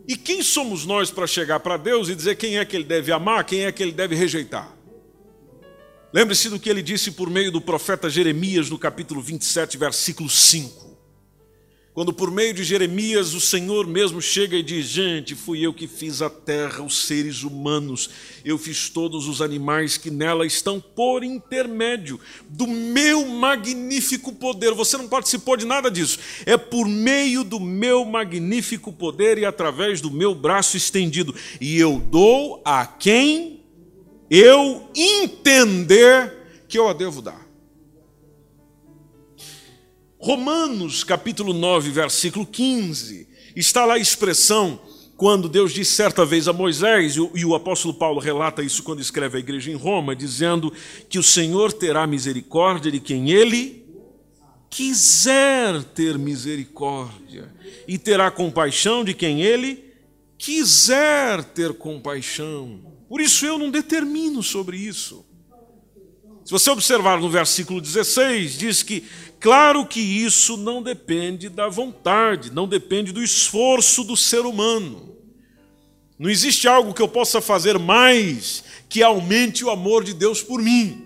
[0.08, 3.12] E quem somos nós para chegar para Deus e dizer quem é que ele deve
[3.12, 4.76] amar, quem é que ele deve rejeitar?
[6.14, 10.92] Lembre-se do que ele disse por meio do profeta Jeremias no capítulo 27, versículo 5.
[11.94, 15.88] Quando por meio de Jeremias o Senhor mesmo chega e diz: Gente, fui eu que
[15.88, 18.10] fiz a terra, os seres humanos,
[18.44, 22.20] eu fiz todos os animais que nela estão por intermédio
[22.50, 24.74] do meu magnífico poder.
[24.74, 30.02] Você não participou de nada disso, é por meio do meu magnífico poder e através
[30.02, 33.61] do meu braço estendido, e eu dou a quem
[34.34, 36.34] eu entender
[36.70, 37.46] que eu a devo dar.
[40.18, 44.80] Romanos capítulo 9, versículo 15, está lá a expressão
[45.18, 49.38] quando Deus disse certa vez a Moisés, e o apóstolo Paulo relata isso quando escreve
[49.38, 50.72] a igreja em Roma, dizendo
[51.10, 53.86] que o Senhor terá misericórdia de quem ele
[54.70, 57.54] quiser ter misericórdia,
[57.86, 59.94] e terá compaixão de quem ele
[60.38, 62.91] quiser ter compaixão.
[63.12, 65.26] Por isso eu não determino sobre isso.
[66.46, 69.04] Se você observar no versículo 16, diz que,
[69.38, 75.14] claro que isso não depende da vontade, não depende do esforço do ser humano.
[76.18, 80.62] Não existe algo que eu possa fazer mais que aumente o amor de Deus por
[80.62, 81.04] mim.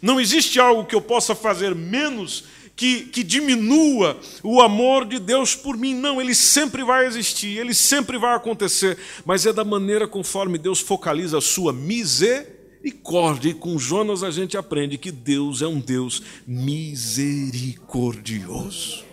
[0.00, 2.44] Não existe algo que eu possa fazer menos
[2.76, 5.94] que, que diminua o amor de Deus por mim.
[5.94, 10.80] Não, ele sempre vai existir, ele sempre vai acontecer, mas é da maneira conforme Deus
[10.80, 13.48] focaliza a sua misericórdia.
[13.48, 19.06] E com Jonas a gente aprende que Deus é um Deus misericordioso.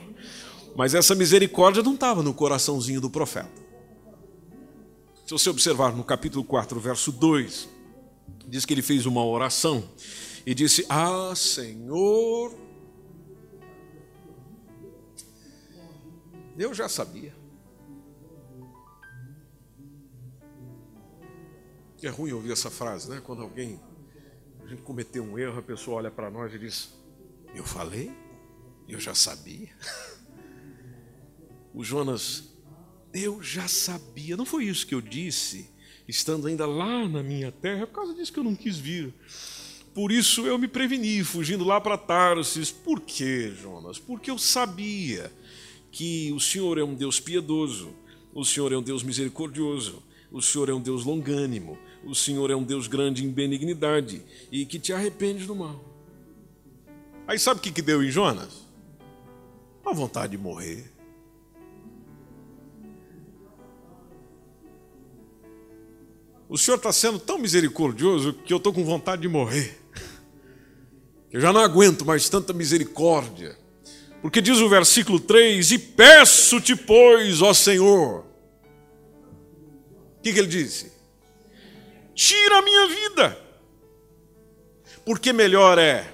[0.76, 3.64] Mas essa misericórdia não estava no coraçãozinho do profeta.
[5.26, 7.70] Se você observar no capítulo 4, verso 2,
[8.46, 9.86] diz que ele fez uma oração
[10.46, 12.54] e disse: Ah, Senhor,
[16.58, 17.34] Eu já sabia.
[22.02, 23.22] É ruim ouvir essa frase, né?
[23.24, 23.80] Quando alguém
[24.64, 26.94] a gente cometeu um erro, a pessoa olha para nós e diz:
[27.56, 28.12] Eu falei?
[28.88, 29.70] Eu já sabia.
[31.76, 32.54] O Jonas,
[33.12, 34.38] eu já sabia.
[34.38, 35.72] Não foi isso que eu disse,
[36.08, 39.12] estando ainda lá na minha terra, é por causa disso que eu não quis vir.
[39.92, 42.70] Por isso eu me preveni, fugindo lá para Tarsis.
[42.70, 43.98] Por quê, Jonas?
[43.98, 45.32] Porque eu sabia
[45.94, 47.94] que o Senhor é um Deus piedoso,
[48.34, 50.02] o Senhor é um Deus misericordioso,
[50.32, 54.66] o Senhor é um Deus longânimo, o Senhor é um Deus grande em benignidade e
[54.66, 55.86] que te arrepende do mal.
[57.28, 58.64] Aí sabe o que, que deu em Jonas?
[59.84, 60.92] Uma vontade de morrer.
[66.50, 69.80] O Senhor está sendo tão misericordioso que eu estou com vontade de morrer.
[71.32, 73.63] Eu já não aguento mais tanta misericórdia.
[74.24, 78.22] Porque diz o versículo 3: E peço-te, pois, ó Senhor.
[78.22, 80.94] O que, que ele disse?
[82.16, 83.38] Tira a minha vida.
[85.06, 86.10] Porque melhor é.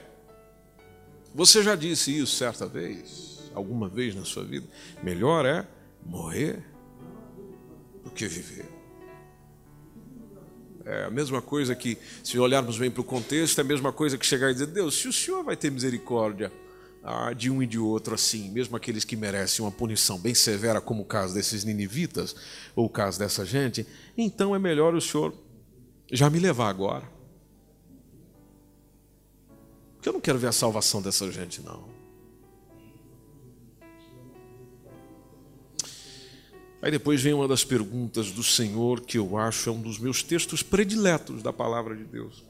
[1.35, 4.67] Você já disse isso certa vez, alguma vez na sua vida?
[5.03, 5.67] Melhor é
[6.03, 6.63] morrer
[8.03, 8.65] do que viver.
[10.83, 14.17] É a mesma coisa que, se olharmos bem para o contexto, é a mesma coisa
[14.17, 16.51] que chegar e dizer: Deus, se o Senhor vai ter misericórdia
[17.03, 20.81] ah, de um e de outro assim, mesmo aqueles que merecem uma punição bem severa,
[20.81, 22.35] como o caso desses ninivitas,
[22.75, 23.85] ou o caso dessa gente,
[24.17, 25.33] então é melhor o Senhor
[26.11, 27.09] já me levar agora.
[29.95, 31.99] Porque eu não quero ver a salvação dessa gente, não.
[36.81, 40.23] Aí depois vem uma das perguntas do Senhor que eu acho é um dos meus
[40.23, 42.45] textos prediletos da palavra de Deus.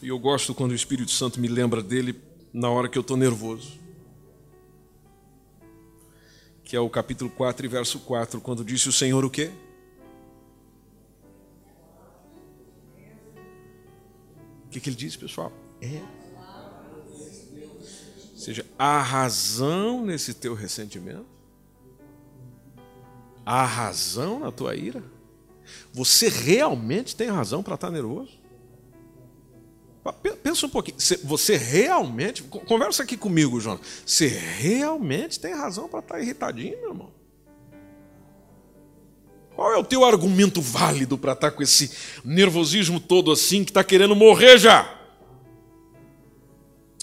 [0.00, 2.14] E eu gosto quando o Espírito Santo me lembra dele
[2.52, 3.78] na hora que eu estou nervoso.
[6.64, 9.50] Que é o capítulo 4 e verso 4, quando disse o Senhor o quê?
[14.66, 15.50] O que, que ele disse, pessoal?
[15.80, 16.02] É.
[18.32, 21.26] Ou seja, há razão nesse teu ressentimento?
[23.44, 25.02] Há razão na tua ira?
[25.92, 28.37] Você realmente tem razão para estar nervoso?
[30.12, 30.96] Pensa um pouquinho.
[31.24, 32.42] Você realmente.
[32.42, 33.78] Conversa aqui comigo, João.
[34.04, 37.18] Você realmente tem razão para estar irritadinho, meu irmão?
[39.54, 41.90] Qual é o teu argumento válido para estar com esse
[42.24, 44.98] nervosismo todo assim que está querendo morrer já?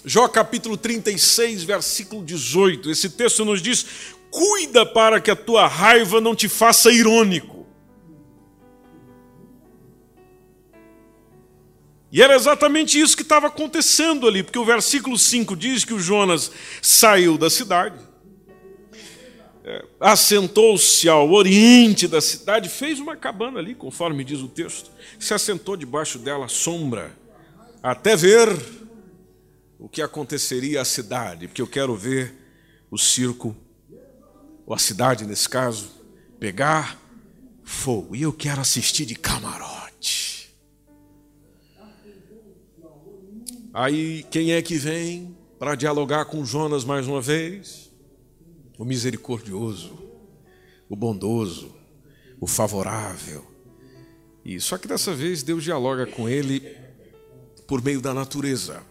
[0.04, 2.90] Jó capítulo 36, versículo 18.
[2.90, 3.86] Esse texto nos diz:
[4.30, 7.55] Cuida para que a tua raiva não te faça irônico.
[12.16, 16.00] E era exatamente isso que estava acontecendo ali, porque o versículo 5 diz que o
[16.00, 16.50] Jonas
[16.80, 18.00] saiu da cidade,
[19.62, 25.34] é, assentou-se ao oriente da cidade, fez uma cabana ali, conforme diz o texto, se
[25.34, 27.14] assentou debaixo dela à sombra,
[27.82, 28.48] até ver
[29.78, 32.34] o que aconteceria à cidade, porque eu quero ver
[32.90, 33.54] o circo
[34.64, 35.90] ou a cidade nesse caso,
[36.40, 36.98] pegar
[37.62, 38.16] fogo.
[38.16, 39.75] E eu quero assistir de camarote.
[43.78, 47.92] Aí quem é que vem para dialogar com Jonas mais uma vez?
[48.78, 49.98] O misericordioso,
[50.88, 51.74] o bondoso,
[52.40, 53.44] o favorável.
[54.42, 56.74] E só que dessa vez Deus dialoga com ele
[57.68, 58.82] por meio da natureza.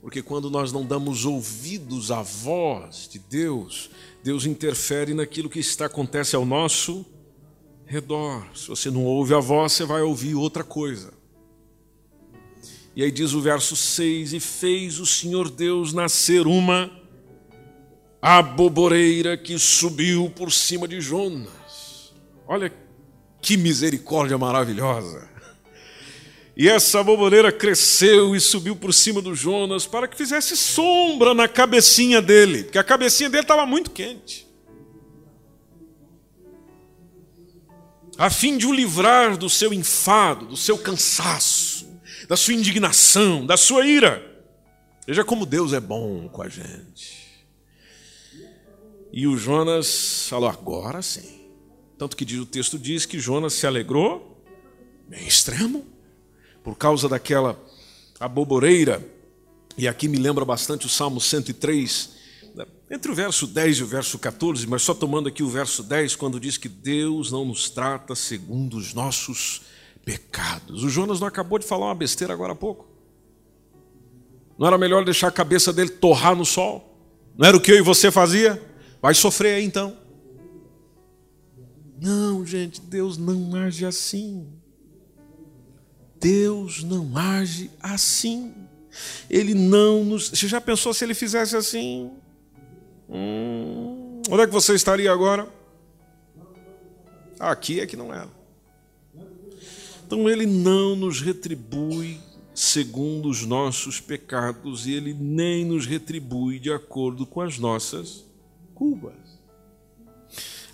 [0.00, 3.92] Porque quando nós não damos ouvidos à voz de Deus,
[4.24, 7.06] Deus interfere naquilo que está acontece ao nosso
[7.86, 8.44] redor.
[8.56, 11.19] Se você não ouve a voz, você vai ouvir outra coisa.
[12.94, 16.90] E aí diz o verso 6: E fez o Senhor Deus nascer uma
[18.20, 22.12] aboboreira que subiu por cima de Jonas.
[22.46, 22.72] Olha
[23.40, 25.28] que misericórdia maravilhosa.
[26.56, 31.48] E essa aboboreira cresceu e subiu por cima do Jonas para que fizesse sombra na
[31.48, 34.46] cabecinha dele, porque a cabecinha dele estava muito quente.
[38.18, 41.59] A fim de o livrar do seu enfado, do seu cansaço,
[42.30, 44.24] da sua indignação, da sua ira.
[45.04, 47.44] Veja como Deus é bom com a gente.
[49.12, 51.40] E o Jonas falou: agora sim.
[51.98, 54.44] Tanto que o texto diz que Jonas se alegrou
[55.10, 55.84] em extremo
[56.62, 57.60] por causa daquela
[58.20, 59.04] aboboreira,
[59.76, 62.10] e aqui me lembra bastante o Salmo 103,
[62.54, 62.64] né?
[62.92, 66.14] entre o verso 10 e o verso 14, mas só tomando aqui o verso 10,
[66.14, 69.62] quando diz que Deus não nos trata segundo os nossos
[70.10, 70.82] pecados.
[70.82, 72.88] O Jonas não acabou de falar uma besteira agora há pouco.
[74.58, 76.98] Não era melhor deixar a cabeça dele torrar no sol?
[77.38, 78.60] Não era o que eu e você fazia?
[79.00, 79.96] Vai sofrer aí então.
[82.02, 84.48] Não, gente, Deus não age assim.
[86.18, 88.52] Deus não age assim.
[89.30, 90.28] Ele não nos.
[90.30, 92.10] Você já pensou se ele fizesse assim?
[93.08, 95.48] Hum, onde é que você estaria agora?
[97.38, 98.39] Aqui é que não era.
[100.10, 102.18] Então ele não nos retribui
[102.52, 108.24] segundo os nossos pecados e ele nem nos retribui de acordo com as nossas
[108.74, 109.14] culpas.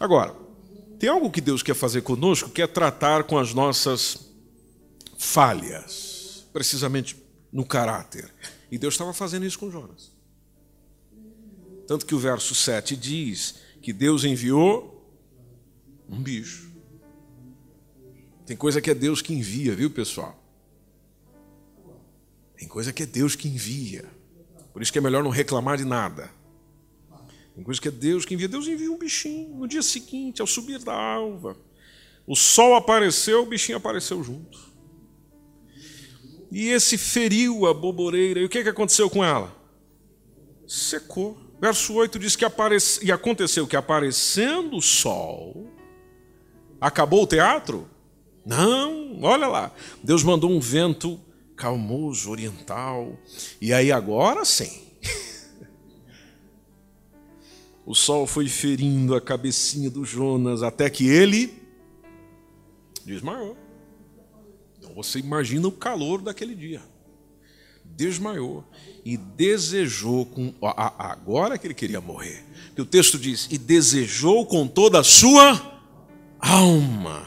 [0.01, 0.35] Agora,
[0.99, 4.31] tem algo que Deus quer fazer conosco, que é tratar com as nossas
[5.19, 7.15] falhas, precisamente
[7.53, 8.33] no caráter.
[8.73, 10.15] E Deus estava fazendo isso com Jonas.
[11.87, 15.15] Tanto que o verso 7 diz que Deus enviou
[16.09, 16.75] um bicho.
[18.47, 20.41] Tem coisa que é Deus que envia, viu, pessoal?
[22.57, 24.05] Tem coisa que é Deus que envia.
[24.73, 26.31] Por isso que é melhor não reclamar de nada.
[27.55, 28.47] Tem coisa que é Deus que envia.
[28.47, 29.57] Deus envia um bichinho.
[29.57, 31.57] No dia seguinte, ao subir da alva,
[32.27, 34.59] o sol apareceu, o bichinho apareceu junto.
[36.53, 38.41] E esse feriu a boboreira.
[38.41, 39.55] E o que, que aconteceu com ela?
[40.67, 41.37] Secou.
[41.61, 45.73] Verso 8 diz que aparece, e aconteceu que aparecendo o sol,
[46.81, 47.89] acabou o teatro?
[48.47, 49.73] Não, olha lá.
[50.05, 51.21] Deus mandou um vento
[51.57, 53.19] calmoso, oriental.
[53.61, 54.83] E aí agora sim.
[57.85, 61.61] o sol foi ferindo a cabecinha do Jonas até que ele
[63.05, 63.57] desmaiou.
[64.79, 66.81] Então você imagina o calor daquele dia.
[67.85, 68.65] Desmaiou
[69.05, 72.45] e desejou com agora que ele queria morrer.
[72.77, 75.81] Que o texto diz: "E desejou com toda a sua
[76.39, 77.27] alma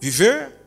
[0.00, 0.57] viver?"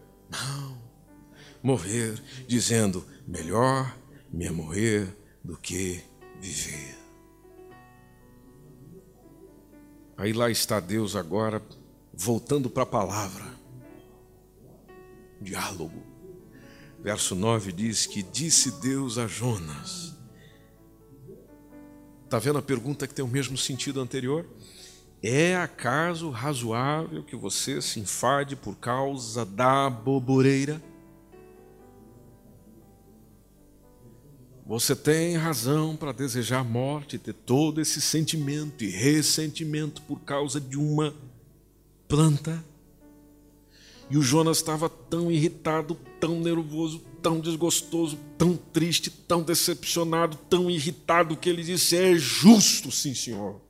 [1.63, 3.95] Morrer, dizendo: melhor
[4.31, 6.01] me é morrer do que
[6.39, 6.97] viver.
[10.17, 11.61] Aí lá está Deus agora,
[12.13, 13.45] voltando para a palavra.
[15.41, 16.03] Diálogo.
[16.99, 20.15] Verso 9 diz que disse Deus a Jonas.
[22.23, 24.47] Está vendo a pergunta que tem o mesmo sentido anterior?
[25.23, 30.81] É acaso razoável que você se enfade por causa da boboreira?
[34.65, 40.77] Você tem razão para desejar morte, ter todo esse sentimento e ressentimento por causa de
[40.77, 41.13] uma
[42.07, 42.63] planta.
[44.09, 50.69] E o Jonas estava tão irritado, tão nervoso, tão desgostoso, tão triste, tão decepcionado, tão
[50.69, 53.61] irritado, que ele disse: É justo, sim, senhor.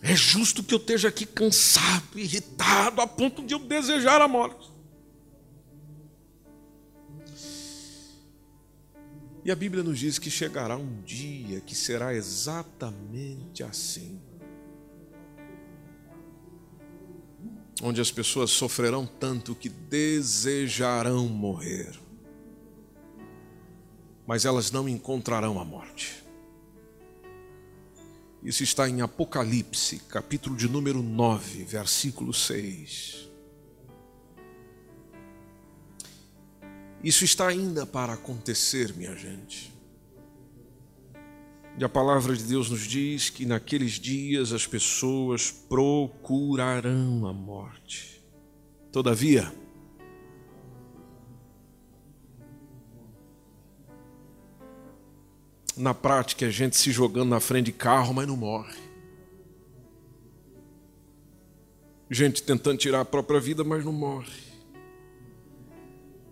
[0.00, 4.73] É justo que eu esteja aqui cansado, irritado, a ponto de eu desejar a morte.
[9.44, 14.18] E a Bíblia nos diz que chegará um dia que será exatamente assim.
[17.82, 21.92] Onde as pessoas sofrerão tanto que desejarão morrer,
[24.26, 26.24] mas elas não encontrarão a morte.
[28.42, 33.33] Isso está em Apocalipse, capítulo de número 9, versículo 6.
[37.04, 39.70] Isso está ainda para acontecer, minha gente.
[41.76, 48.24] E a palavra de Deus nos diz que naqueles dias as pessoas procurarão a morte.
[48.90, 49.52] Todavia,
[55.76, 58.80] na prática, a gente se jogando na frente de carro, mas não morre.
[62.08, 64.43] Gente tentando tirar a própria vida, mas não morre.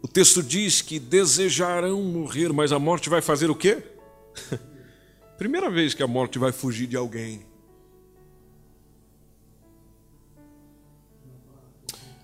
[0.03, 3.81] O texto diz que desejarão morrer, mas a morte vai fazer o quê?
[5.39, 7.47] Primeira vez que a morte vai fugir de alguém.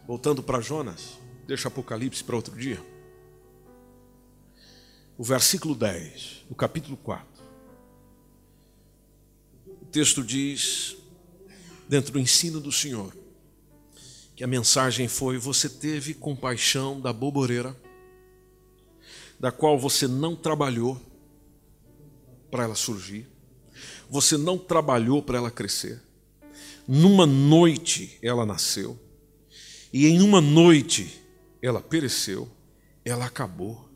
[0.05, 2.83] Voltando para Jonas, deixa Apocalipse para outro dia.
[5.17, 7.45] O versículo 10, do capítulo 4.
[9.83, 10.97] O texto diz,
[11.89, 13.15] dentro do ensino do Senhor,
[14.39, 17.77] que a mensagem foi: você teve compaixão da boboreira,
[19.41, 20.97] da qual você não trabalhou
[22.49, 23.27] para ela surgir,
[24.09, 26.01] você não trabalhou para ela crescer.
[26.87, 28.97] Numa noite ela nasceu,
[29.93, 31.21] e em uma noite
[31.61, 32.49] ela pereceu,
[33.05, 33.91] ela acabou.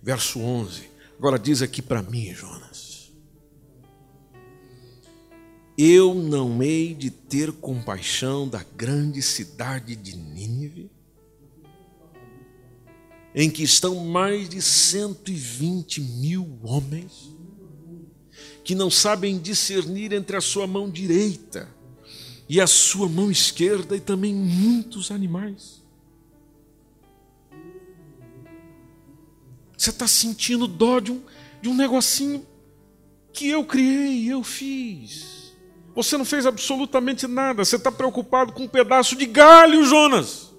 [0.00, 0.88] Verso 11.
[1.18, 2.69] Agora diz aqui para mim, Jonas
[5.82, 10.90] eu não hei de ter compaixão da grande cidade de Nínive,
[13.34, 17.34] em que estão mais de 120 mil homens,
[18.62, 21.66] que não sabem discernir entre a sua mão direita
[22.46, 25.80] e a sua mão esquerda e também muitos animais.
[29.78, 31.22] Você está sentindo dó de um,
[31.62, 32.46] de um negocinho
[33.32, 35.39] que eu criei, eu fiz.
[35.94, 40.50] Você não fez absolutamente nada, você está preocupado com um pedaço de galho, Jonas.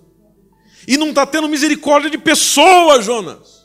[0.87, 3.61] E não está tendo misericórdia de pessoas, Jonas.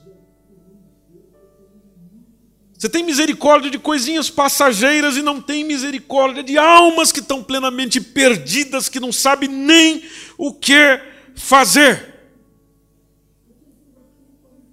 [2.78, 8.00] Você tem misericórdia de coisinhas passageiras e não tem misericórdia de almas que estão plenamente
[8.00, 10.04] perdidas, que não sabem nem
[10.36, 11.00] o que
[11.34, 12.15] fazer.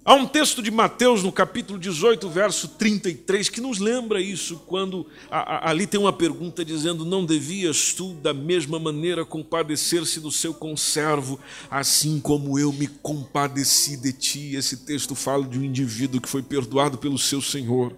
[0.06, 5.06] Há um texto de Mateus no capítulo 18, verso 33, que nos lembra isso, quando
[5.30, 10.30] a, a, ali tem uma pergunta dizendo: Não devias tu, da mesma maneira, compadecer-se do
[10.30, 11.40] seu conservo,
[11.70, 14.54] assim como eu me compadeci de ti?
[14.54, 17.96] Esse texto fala de um indivíduo que foi perdoado pelo seu Senhor.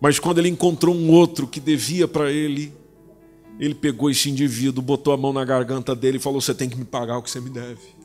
[0.00, 2.74] Mas quando ele encontrou um outro que devia para ele,
[3.60, 6.76] ele pegou esse indivíduo, botou a mão na garganta dele e falou: Você tem que
[6.76, 7.97] me pagar o que você me deve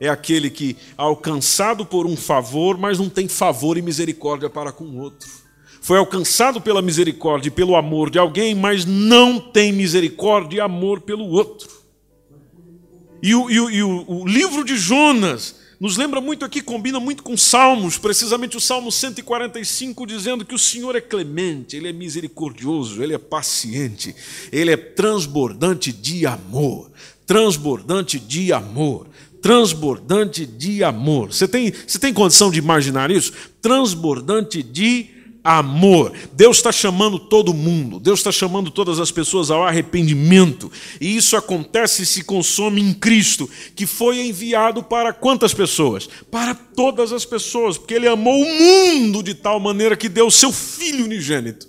[0.00, 4.84] é aquele que, alcançado por um favor, mas não tem favor e misericórdia para com
[4.84, 5.28] o outro.
[5.80, 11.00] Foi alcançado pela misericórdia e pelo amor de alguém, mas não tem misericórdia e amor
[11.00, 11.68] pelo outro.
[13.22, 17.00] E o, e o, e o, o livro de Jonas nos lembra muito aqui, combina
[17.00, 21.92] muito com Salmos, precisamente o Salmo 145, dizendo que o Senhor é clemente, Ele é
[21.92, 24.14] misericordioso, Ele é paciente,
[24.52, 26.92] Ele é transbordante de amor.
[27.26, 29.06] Transbordante de amor
[29.42, 31.32] transbordante de amor.
[31.32, 33.32] Você tem, você tem condição de imaginar isso?
[33.60, 35.10] Transbordante de
[35.44, 36.12] amor.
[36.32, 40.70] Deus está chamando todo mundo, Deus está chamando todas as pessoas ao arrependimento.
[41.00, 46.08] E isso acontece e se consome em Cristo, que foi enviado para quantas pessoas?
[46.30, 50.30] Para todas as pessoas, porque Ele amou o mundo de tal maneira que deu o
[50.30, 51.68] seu Filho unigênito.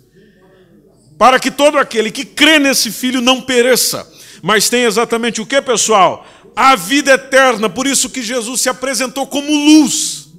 [1.17, 4.07] Para que todo aquele que crê nesse Filho não pereça,
[4.43, 6.23] mas tenha exatamente o que, pessoal?
[6.55, 7.69] a vida eterna.
[7.69, 10.29] Por isso que Jesus se apresentou como luz.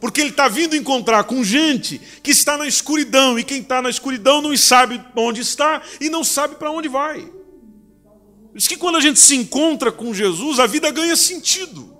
[0.00, 3.90] Porque ele está vindo encontrar com gente que está na escuridão, e quem está na
[3.90, 7.22] escuridão não sabe onde está e não sabe para onde vai.
[7.22, 11.97] Por isso que quando a gente se encontra com Jesus, a vida ganha sentido.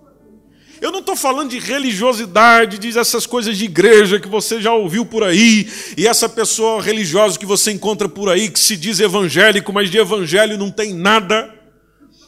[0.81, 5.05] Eu não estou falando de religiosidade, de essas coisas de igreja que você já ouviu
[5.05, 9.73] por aí, e essa pessoa religiosa que você encontra por aí, que se diz evangélico,
[9.73, 11.55] mas de evangelho não tem nada.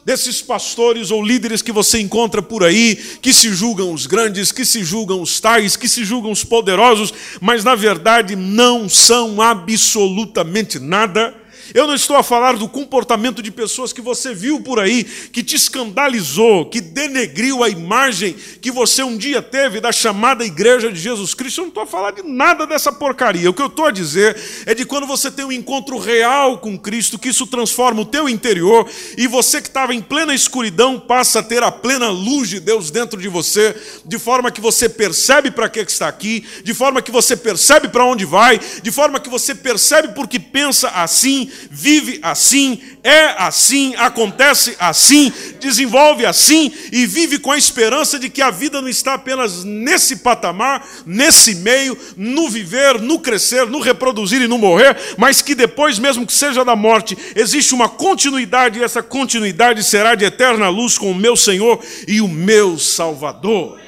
[0.03, 4.65] Desses pastores ou líderes que você encontra por aí, que se julgam os grandes, que
[4.65, 10.79] se julgam os tais, que se julgam os poderosos, mas na verdade não são absolutamente
[10.79, 11.40] nada
[11.73, 15.43] eu não estou a falar do comportamento de pessoas que você viu por aí, que
[15.43, 20.99] te escandalizou, que denegriu a imagem que você um dia teve da chamada Igreja de
[20.99, 21.59] Jesus Cristo.
[21.59, 23.49] Eu não estou a falar de nada dessa porcaria.
[23.49, 26.77] O que eu estou a dizer é de quando você tem um encontro real com
[26.77, 31.39] Cristo, que isso transforma o teu interior e você que estava em plena escuridão passa
[31.39, 35.51] a ter a plena luz de Deus dentro de você, de forma que você percebe
[35.51, 39.29] para que está aqui, de forma que você percebe para onde vai, de forma que
[39.29, 47.39] você percebe porque pensa assim vive assim, é assim, acontece assim, desenvolve assim e vive
[47.39, 52.49] com a esperança de que a vida não está apenas nesse patamar, nesse meio, no
[52.49, 56.75] viver, no crescer, no reproduzir e no morrer, mas que depois, mesmo que seja da
[56.75, 61.83] morte, existe uma continuidade e essa continuidade será de eterna luz com o meu Senhor
[62.07, 63.79] e o meu Salvador.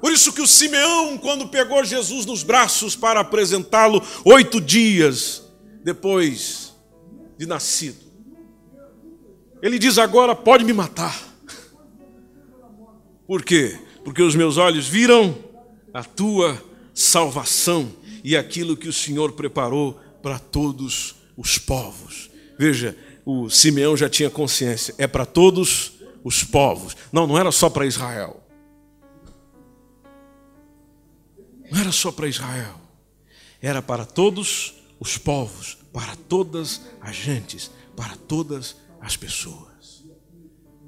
[0.00, 5.41] Por isso que o Simeão, quando pegou Jesus nos braços para apresentá-lo, oito dias
[5.82, 6.74] depois
[7.38, 8.04] de nascido.
[9.60, 11.30] Ele diz agora: pode me matar.
[13.26, 13.78] Por quê?
[14.04, 15.36] Porque os meus olhos viram
[15.94, 16.62] a tua
[16.92, 17.90] salvação
[18.24, 22.30] e aquilo que o Senhor preparou para todos os povos.
[22.58, 25.92] Veja, o Simeão já tinha consciência, é para todos
[26.24, 26.96] os povos.
[27.12, 28.40] Não, não era só para Israel.
[31.70, 32.80] Não era só para Israel.
[33.60, 40.04] Era para todos os povos, para todas as gentes, para todas as pessoas.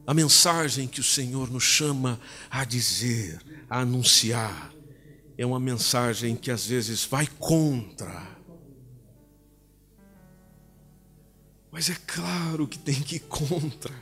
[0.07, 4.73] A mensagem que o Senhor nos chama a dizer, a anunciar,
[5.37, 8.25] é uma mensagem que às vezes vai contra.
[11.73, 13.93] Mas é claro que tem que ir contra,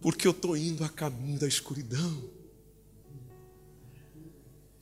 [0.00, 2.30] porque eu estou indo a caminho da escuridão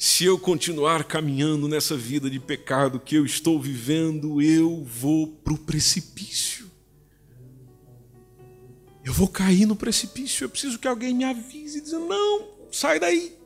[0.03, 5.53] se eu continuar caminhando nessa vida de pecado que eu estou vivendo, eu vou para
[5.53, 6.70] o precipício.
[9.05, 10.44] Eu vou cair no precipício.
[10.44, 13.36] Eu preciso que alguém me avise dizer: não, sai daí,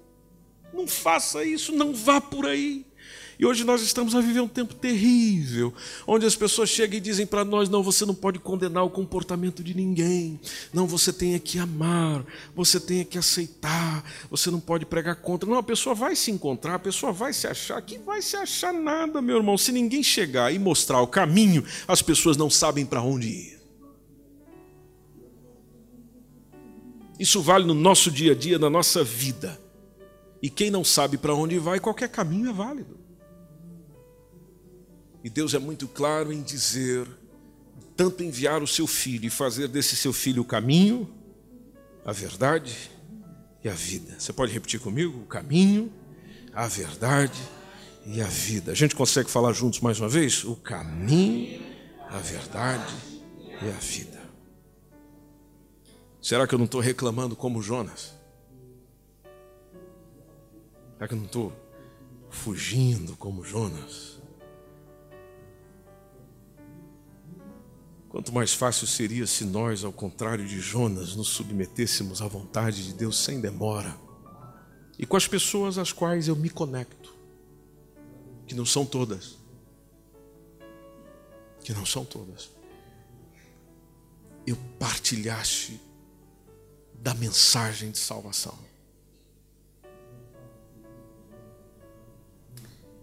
[0.73, 2.87] não faça isso, não vá por aí.
[3.39, 5.75] E hoje nós estamos a viver um tempo terrível,
[6.07, 9.63] onde as pessoas chegam e dizem para nós: não, você não pode condenar o comportamento
[9.63, 10.39] de ninguém,
[10.73, 12.25] não, você tem que amar,
[12.55, 15.49] você tem que aceitar, você não pode pregar contra.
[15.49, 18.73] Não, a pessoa vai se encontrar, a pessoa vai se achar, que vai se achar
[18.73, 19.59] nada, meu irmão.
[19.59, 23.55] Se ninguém chegar e mostrar o caminho, as pessoas não sabem para onde ir.
[27.19, 29.61] Isso vale no nosso dia a dia, na nossa vida.
[30.43, 33.04] E quem não sabe para onde vai, qualquer caminho é válido.
[35.25, 37.09] E Deus é muito claro em dizer,
[37.97, 41.11] tanto enviar o seu filho e fazer desse seu filho o caminho,
[42.05, 42.91] a verdade
[43.65, 44.17] e a vida.
[44.19, 45.21] Você pode repetir comigo?
[45.21, 45.91] O caminho,
[46.53, 47.41] a verdade
[48.05, 48.73] e a vida.
[48.73, 50.45] A gente consegue falar juntos mais uma vez?
[50.45, 51.63] O caminho,
[52.11, 52.95] a verdade
[53.63, 54.21] e a vida.
[56.21, 58.13] Será que eu não estou reclamando como Jonas?
[60.95, 61.51] Será que eu não estou
[62.29, 64.14] fugindo como Jonas?
[68.15, 72.95] Quanto mais fácil seria se nós, ao contrário de Jonas, nos submetêssemos à vontade de
[72.95, 73.99] Deus sem demora
[74.97, 77.13] e com as pessoas às quais eu me conecto,
[78.47, 79.37] que não são todas,
[81.65, 82.51] que não são todas,
[84.47, 85.81] eu partilhasse
[86.95, 88.57] da mensagem de salvação.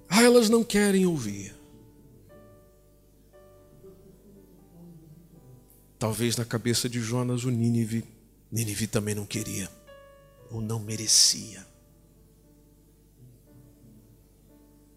[0.07, 1.60] Ah, elas não querem ouvir.
[6.01, 8.03] Talvez na cabeça de Jonas o Nínive,
[8.51, 9.69] Nínive também não queria,
[10.49, 11.63] ou não merecia.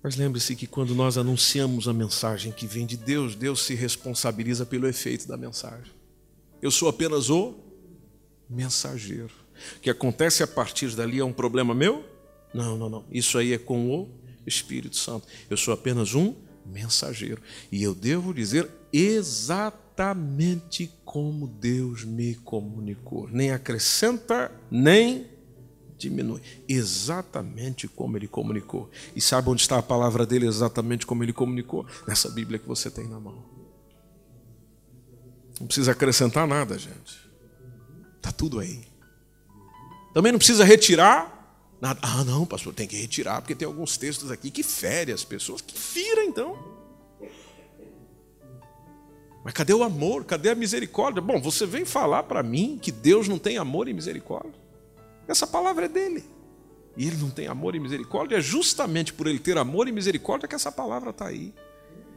[0.02, 4.64] Mas lembre-se que quando nós anunciamos a mensagem que vem de Deus, Deus se responsabiliza
[4.64, 5.92] pelo efeito da mensagem.
[6.62, 7.54] Eu sou apenas o
[8.48, 9.34] mensageiro.
[9.76, 12.02] O que acontece a partir dali é um problema meu?
[12.54, 13.04] Não, não, não.
[13.10, 14.08] Isso aí é com o
[14.46, 15.28] Espírito Santo.
[15.50, 16.34] Eu sou apenas um
[16.64, 17.40] mensageiro.
[17.70, 23.28] E eu devo dizer exatamente como Deus me comunicou.
[23.30, 25.26] Nem acrescenta, nem
[25.96, 26.40] diminui.
[26.68, 28.90] Exatamente como ele comunicou.
[29.14, 31.86] E sabe onde está a palavra dele exatamente como ele comunicou?
[32.06, 33.44] Nessa Bíblia que você tem na mão.
[35.60, 37.24] Não precisa acrescentar nada, gente.
[38.16, 38.84] Está tudo aí.
[40.12, 41.33] Também não precisa retirar
[41.84, 42.00] nada.
[42.02, 45.60] Ah, não, pastor, tem que retirar, porque tem alguns textos aqui que ferem as pessoas.
[45.60, 46.56] Que fira, então.
[49.44, 50.24] Mas cadê o amor?
[50.24, 51.20] Cadê a misericórdia?
[51.20, 54.54] Bom, você vem falar para mim que Deus não tem amor e misericórdia?
[55.28, 56.24] Essa palavra é dele.
[56.96, 60.48] E ele não tem amor e misericórdia, é justamente por ele ter amor e misericórdia
[60.48, 61.52] que essa palavra está aí.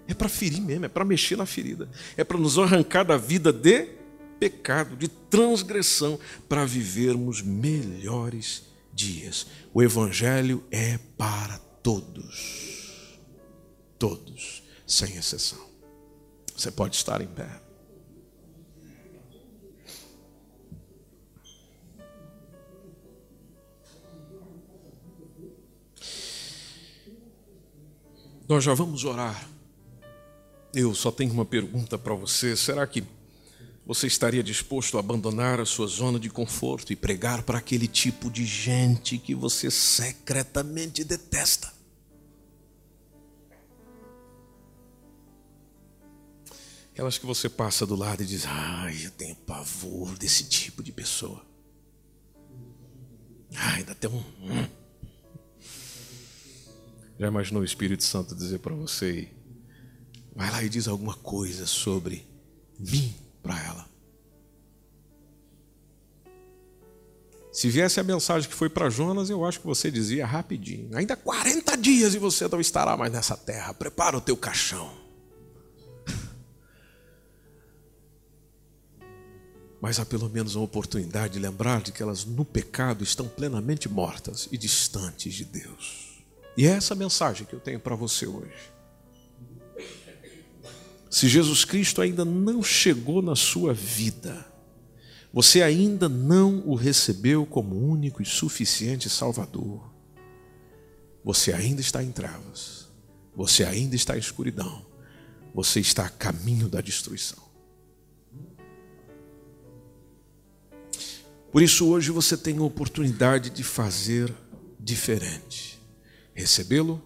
[0.07, 3.51] É para ferir mesmo, é para mexer na ferida, é para nos arrancar da vida
[3.51, 3.89] de
[4.39, 8.67] pecado, de transgressão, para vivermos melhores
[8.97, 9.45] dias.
[9.73, 13.19] O Evangelho é para todos,
[13.99, 15.65] todos, sem exceção.
[16.55, 17.61] Você pode estar em pé.
[28.49, 29.47] Nós já vamos orar.
[30.73, 32.55] Eu só tenho uma pergunta para você.
[32.55, 33.03] Será que
[33.87, 38.29] você estaria disposto a abandonar a sua zona de conforto e pregar para aquele tipo
[38.29, 41.73] de gente que você secretamente detesta?
[46.91, 50.91] Aquelas que você passa do lado e diz: Ai, eu tenho pavor desse tipo de
[50.91, 51.45] pessoa.
[53.55, 54.17] Ai, dá até um.
[54.17, 54.67] Hum.
[57.17, 59.31] Já imaginou o Espírito Santo dizer para você:
[60.35, 62.27] Vai lá e diz alguma coisa sobre
[62.77, 63.87] mim para ela.
[67.57, 71.15] Se viesse a mensagem que foi para Jonas, eu acho que você dizia rapidinho: Ainda
[71.15, 73.73] 40 dias e você não estará mais nessa terra.
[73.73, 74.91] Prepara o teu caixão.
[79.81, 83.89] mas há pelo menos uma oportunidade de lembrar de que elas no pecado estão plenamente
[83.89, 86.21] mortas e distantes de Deus.
[86.55, 88.76] E é essa mensagem que eu tenho para você hoje.
[91.17, 94.45] Se Jesus Cristo ainda não chegou na sua vida,
[95.33, 99.91] você ainda não o recebeu como único e suficiente Salvador,
[101.23, 102.89] você ainda está em trevas,
[103.35, 104.85] você ainda está em escuridão,
[105.55, 107.43] você está a caminho da destruição.
[111.51, 114.31] Por isso, hoje você tem a oportunidade de fazer
[114.79, 115.81] diferente,
[116.35, 117.01] recebê-lo,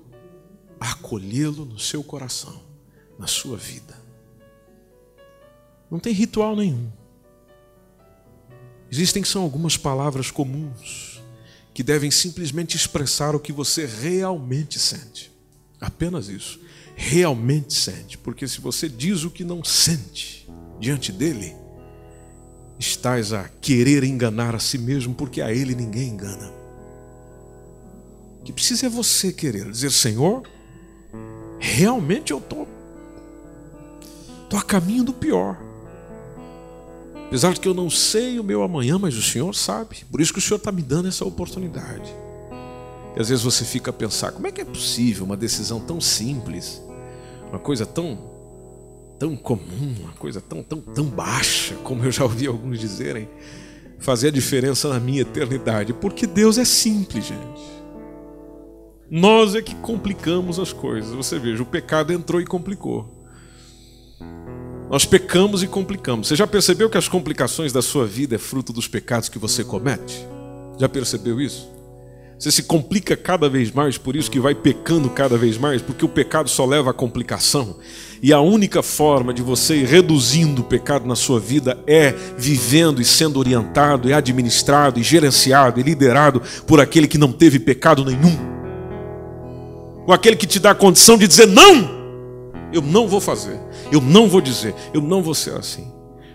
[0.82, 2.62] acolhê-lo no seu coração,
[3.18, 4.01] na sua vida.
[5.92, 6.90] Não tem ritual nenhum.
[8.90, 11.22] Existem são algumas palavras comuns
[11.74, 15.32] que devem simplesmente expressar o que você realmente sente.
[15.80, 16.60] Apenas isso.
[16.96, 18.18] Realmente sente.
[18.18, 21.56] Porque se você diz o que não sente diante dele,
[22.80, 26.52] estás a querer enganar a si mesmo, porque a ele ninguém engana.
[28.40, 30.44] O que precisa é você querer dizer, Senhor,
[31.60, 32.72] realmente eu estou tô,
[34.50, 35.71] tô a caminho do pior.
[37.32, 40.04] Apesar de que eu não sei o meu amanhã, mas o Senhor sabe.
[40.12, 42.14] Por isso que o Senhor está me dando essa oportunidade.
[43.16, 46.02] E às vezes você fica a pensar: como é que é possível uma decisão tão
[46.02, 46.82] simples,
[47.50, 48.20] uma coisa tão
[49.18, 53.30] tão comum, uma coisa tão, tão, tão baixa, como eu já ouvi alguns dizerem,
[53.98, 55.94] fazer a diferença na minha eternidade?
[55.94, 57.62] Porque Deus é simples, gente.
[59.10, 61.14] Nós é que complicamos as coisas.
[61.14, 63.21] Você veja, o pecado entrou e complicou.
[64.92, 66.28] Nós pecamos e complicamos.
[66.28, 69.64] Você já percebeu que as complicações da sua vida é fruto dos pecados que você
[69.64, 70.28] comete?
[70.78, 71.70] Já percebeu isso?
[72.38, 76.04] Você se complica cada vez mais, por isso que vai pecando cada vez mais, porque
[76.04, 77.78] o pecado só leva à complicação.
[78.22, 83.02] E a única forma de você ir reduzindo o pecado na sua vida é vivendo
[83.02, 88.04] e sendo orientado, e administrado, e gerenciado, e liderado por aquele que não teve pecado
[88.04, 88.36] nenhum.
[90.06, 92.01] Com aquele que te dá a condição de dizer: não,
[92.72, 93.60] eu não vou fazer,
[93.92, 95.92] eu não vou dizer, eu não vou ser assim.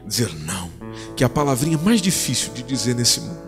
[0.07, 0.71] Dizer não,
[1.17, 3.47] que é a palavrinha mais difícil de dizer nesse mundo.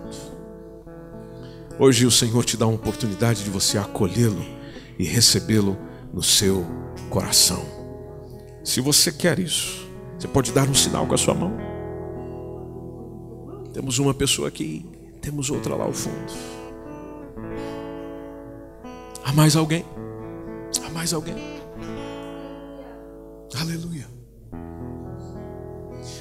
[1.79, 4.45] Hoje o Senhor te dá uma oportunidade de você acolhê-lo
[4.99, 5.79] e recebê-lo
[6.13, 6.67] no seu
[7.09, 7.65] coração.
[8.65, 9.87] Se você quer isso,
[10.19, 11.57] você pode dar um sinal com a sua mão.
[13.73, 14.85] Temos uma pessoa aqui,
[15.21, 16.33] temos outra lá ao fundo.
[19.25, 19.85] Há mais alguém?
[20.85, 21.37] Há mais alguém?
[23.55, 24.07] Aleluia.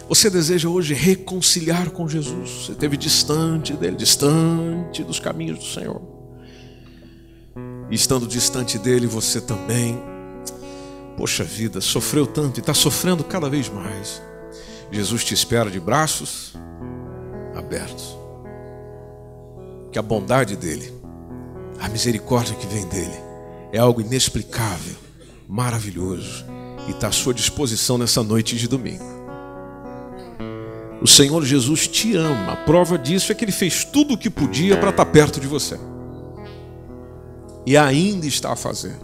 [0.07, 2.49] Você deseja hoje reconciliar com Jesus.
[2.49, 6.01] Você esteve distante dele, distante dos caminhos do Senhor.
[7.91, 10.01] E estando distante dele, você também,
[11.17, 14.21] poxa vida, sofreu tanto e está sofrendo cada vez mais.
[14.91, 16.53] Jesus te espera de braços
[17.53, 18.15] abertos.
[19.91, 20.93] Que a bondade dele,
[21.79, 23.19] a misericórdia que vem dele,
[23.73, 24.95] é algo inexplicável,
[25.47, 26.45] maravilhoso
[26.87, 29.17] e está à sua disposição nessa noite de domingo.
[31.01, 32.53] O Senhor Jesus te ama.
[32.53, 35.39] A prova disso é que ele fez tudo o que podia para estar tá perto
[35.39, 35.79] de você.
[37.65, 38.95] E ainda está a fazer.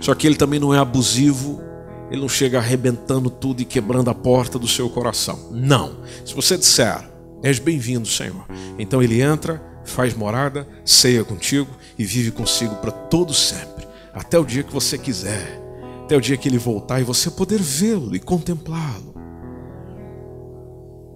[0.00, 1.62] Só que ele também não é abusivo,
[2.10, 5.50] ele não chega arrebentando tudo e quebrando a porta do seu coração.
[5.52, 5.98] Não.
[6.24, 7.08] Se você disser,
[7.42, 8.44] és bem-vindo, Senhor,
[8.78, 11.68] então ele entra, faz morada, ceia contigo
[11.98, 15.65] e vive consigo para todo sempre, até o dia que você quiser,
[16.06, 19.12] até o dia que ele voltar e você poder vê-lo e contemplá-lo.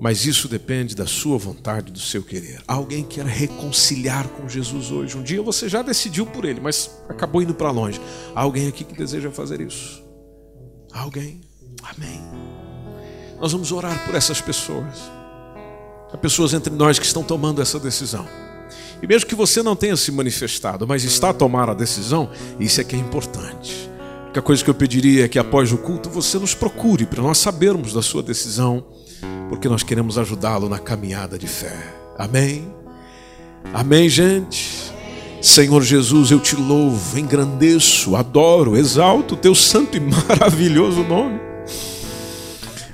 [0.01, 2.61] Mas isso depende da sua vontade, do seu querer.
[2.67, 5.17] Alguém quer reconciliar com Jesus hoje.
[5.17, 8.01] Um dia você já decidiu por ele, mas acabou indo para longe.
[8.35, 10.03] Há alguém aqui que deseja fazer isso?
[10.93, 11.41] Alguém?
[11.85, 12.21] Amém.
[13.39, 14.99] Nós vamos orar por essas pessoas.
[16.13, 18.27] Há pessoas entre nós que estão tomando essa decisão.
[19.01, 22.29] E mesmo que você não tenha se manifestado, mas está a tomar a decisão,
[22.59, 23.90] isso é que é importante.
[24.31, 27.37] Única coisa que eu pediria é que após o culto você nos procure para nós
[27.39, 28.87] sabermos da sua decisão
[29.49, 31.77] porque nós queremos ajudá-lo na caminhada de fé.
[32.17, 32.73] Amém?
[33.75, 34.71] Amém, gente?
[35.43, 41.41] Senhor Jesus, eu te louvo, engrandeço, adoro, exalto o teu santo e maravilhoso nome.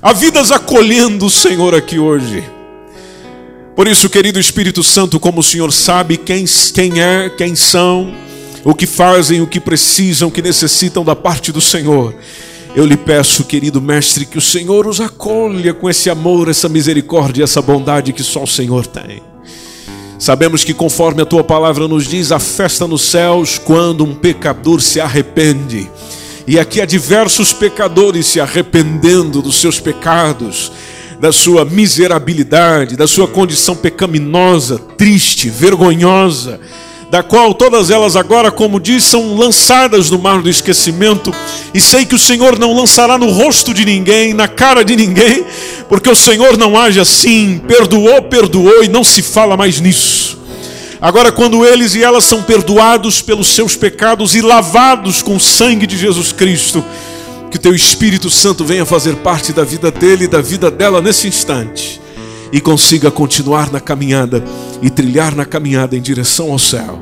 [0.01, 2.43] Há vidas acolhendo o Senhor aqui hoje.
[3.75, 8.11] Por isso, querido Espírito Santo, como o Senhor sabe quem, quem é, quem são,
[8.69, 12.13] o que fazem, o que precisam, o que necessitam da parte do Senhor.
[12.75, 17.45] Eu lhe peço, querido mestre, que o Senhor os acolha com esse amor, essa misericórdia,
[17.45, 19.23] essa bondade que só o Senhor tem.
[20.19, 24.81] Sabemos que, conforme a tua palavra nos diz, a festa nos céus quando um pecador
[24.81, 25.89] se arrepende.
[26.45, 30.73] E aqui há diversos pecadores se arrependendo dos seus pecados,
[31.21, 36.59] da sua miserabilidade, da sua condição pecaminosa, triste, vergonhosa
[37.09, 41.33] da qual todas elas agora, como diz, são lançadas no mar do esquecimento,
[41.73, 45.45] e sei que o Senhor não lançará no rosto de ninguém, na cara de ninguém,
[45.87, 50.37] porque o Senhor não age assim, perdoou, perdoou e não se fala mais nisso.
[50.99, 55.87] Agora, quando eles e elas são perdoados pelos seus pecados e lavados com o sangue
[55.87, 56.83] de Jesus Cristo,
[57.51, 61.01] que o teu Espírito Santo venha fazer parte da vida dele e da vida dela
[61.01, 62.01] nesse instante
[62.51, 64.43] e consiga continuar na caminhada
[64.81, 66.99] e trilhar na caminhada em direção ao céu,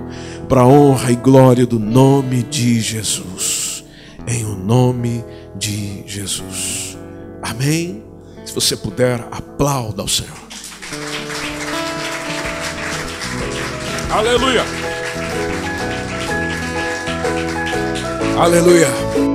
[0.47, 3.83] para a honra e glória do nome de Jesus.
[4.27, 5.23] Em o nome
[5.57, 6.97] de Jesus.
[7.41, 8.03] Amém.
[8.45, 10.45] Se você puder, aplauda ao Senhor.
[14.11, 14.63] Aleluia.
[18.37, 19.34] Aleluia.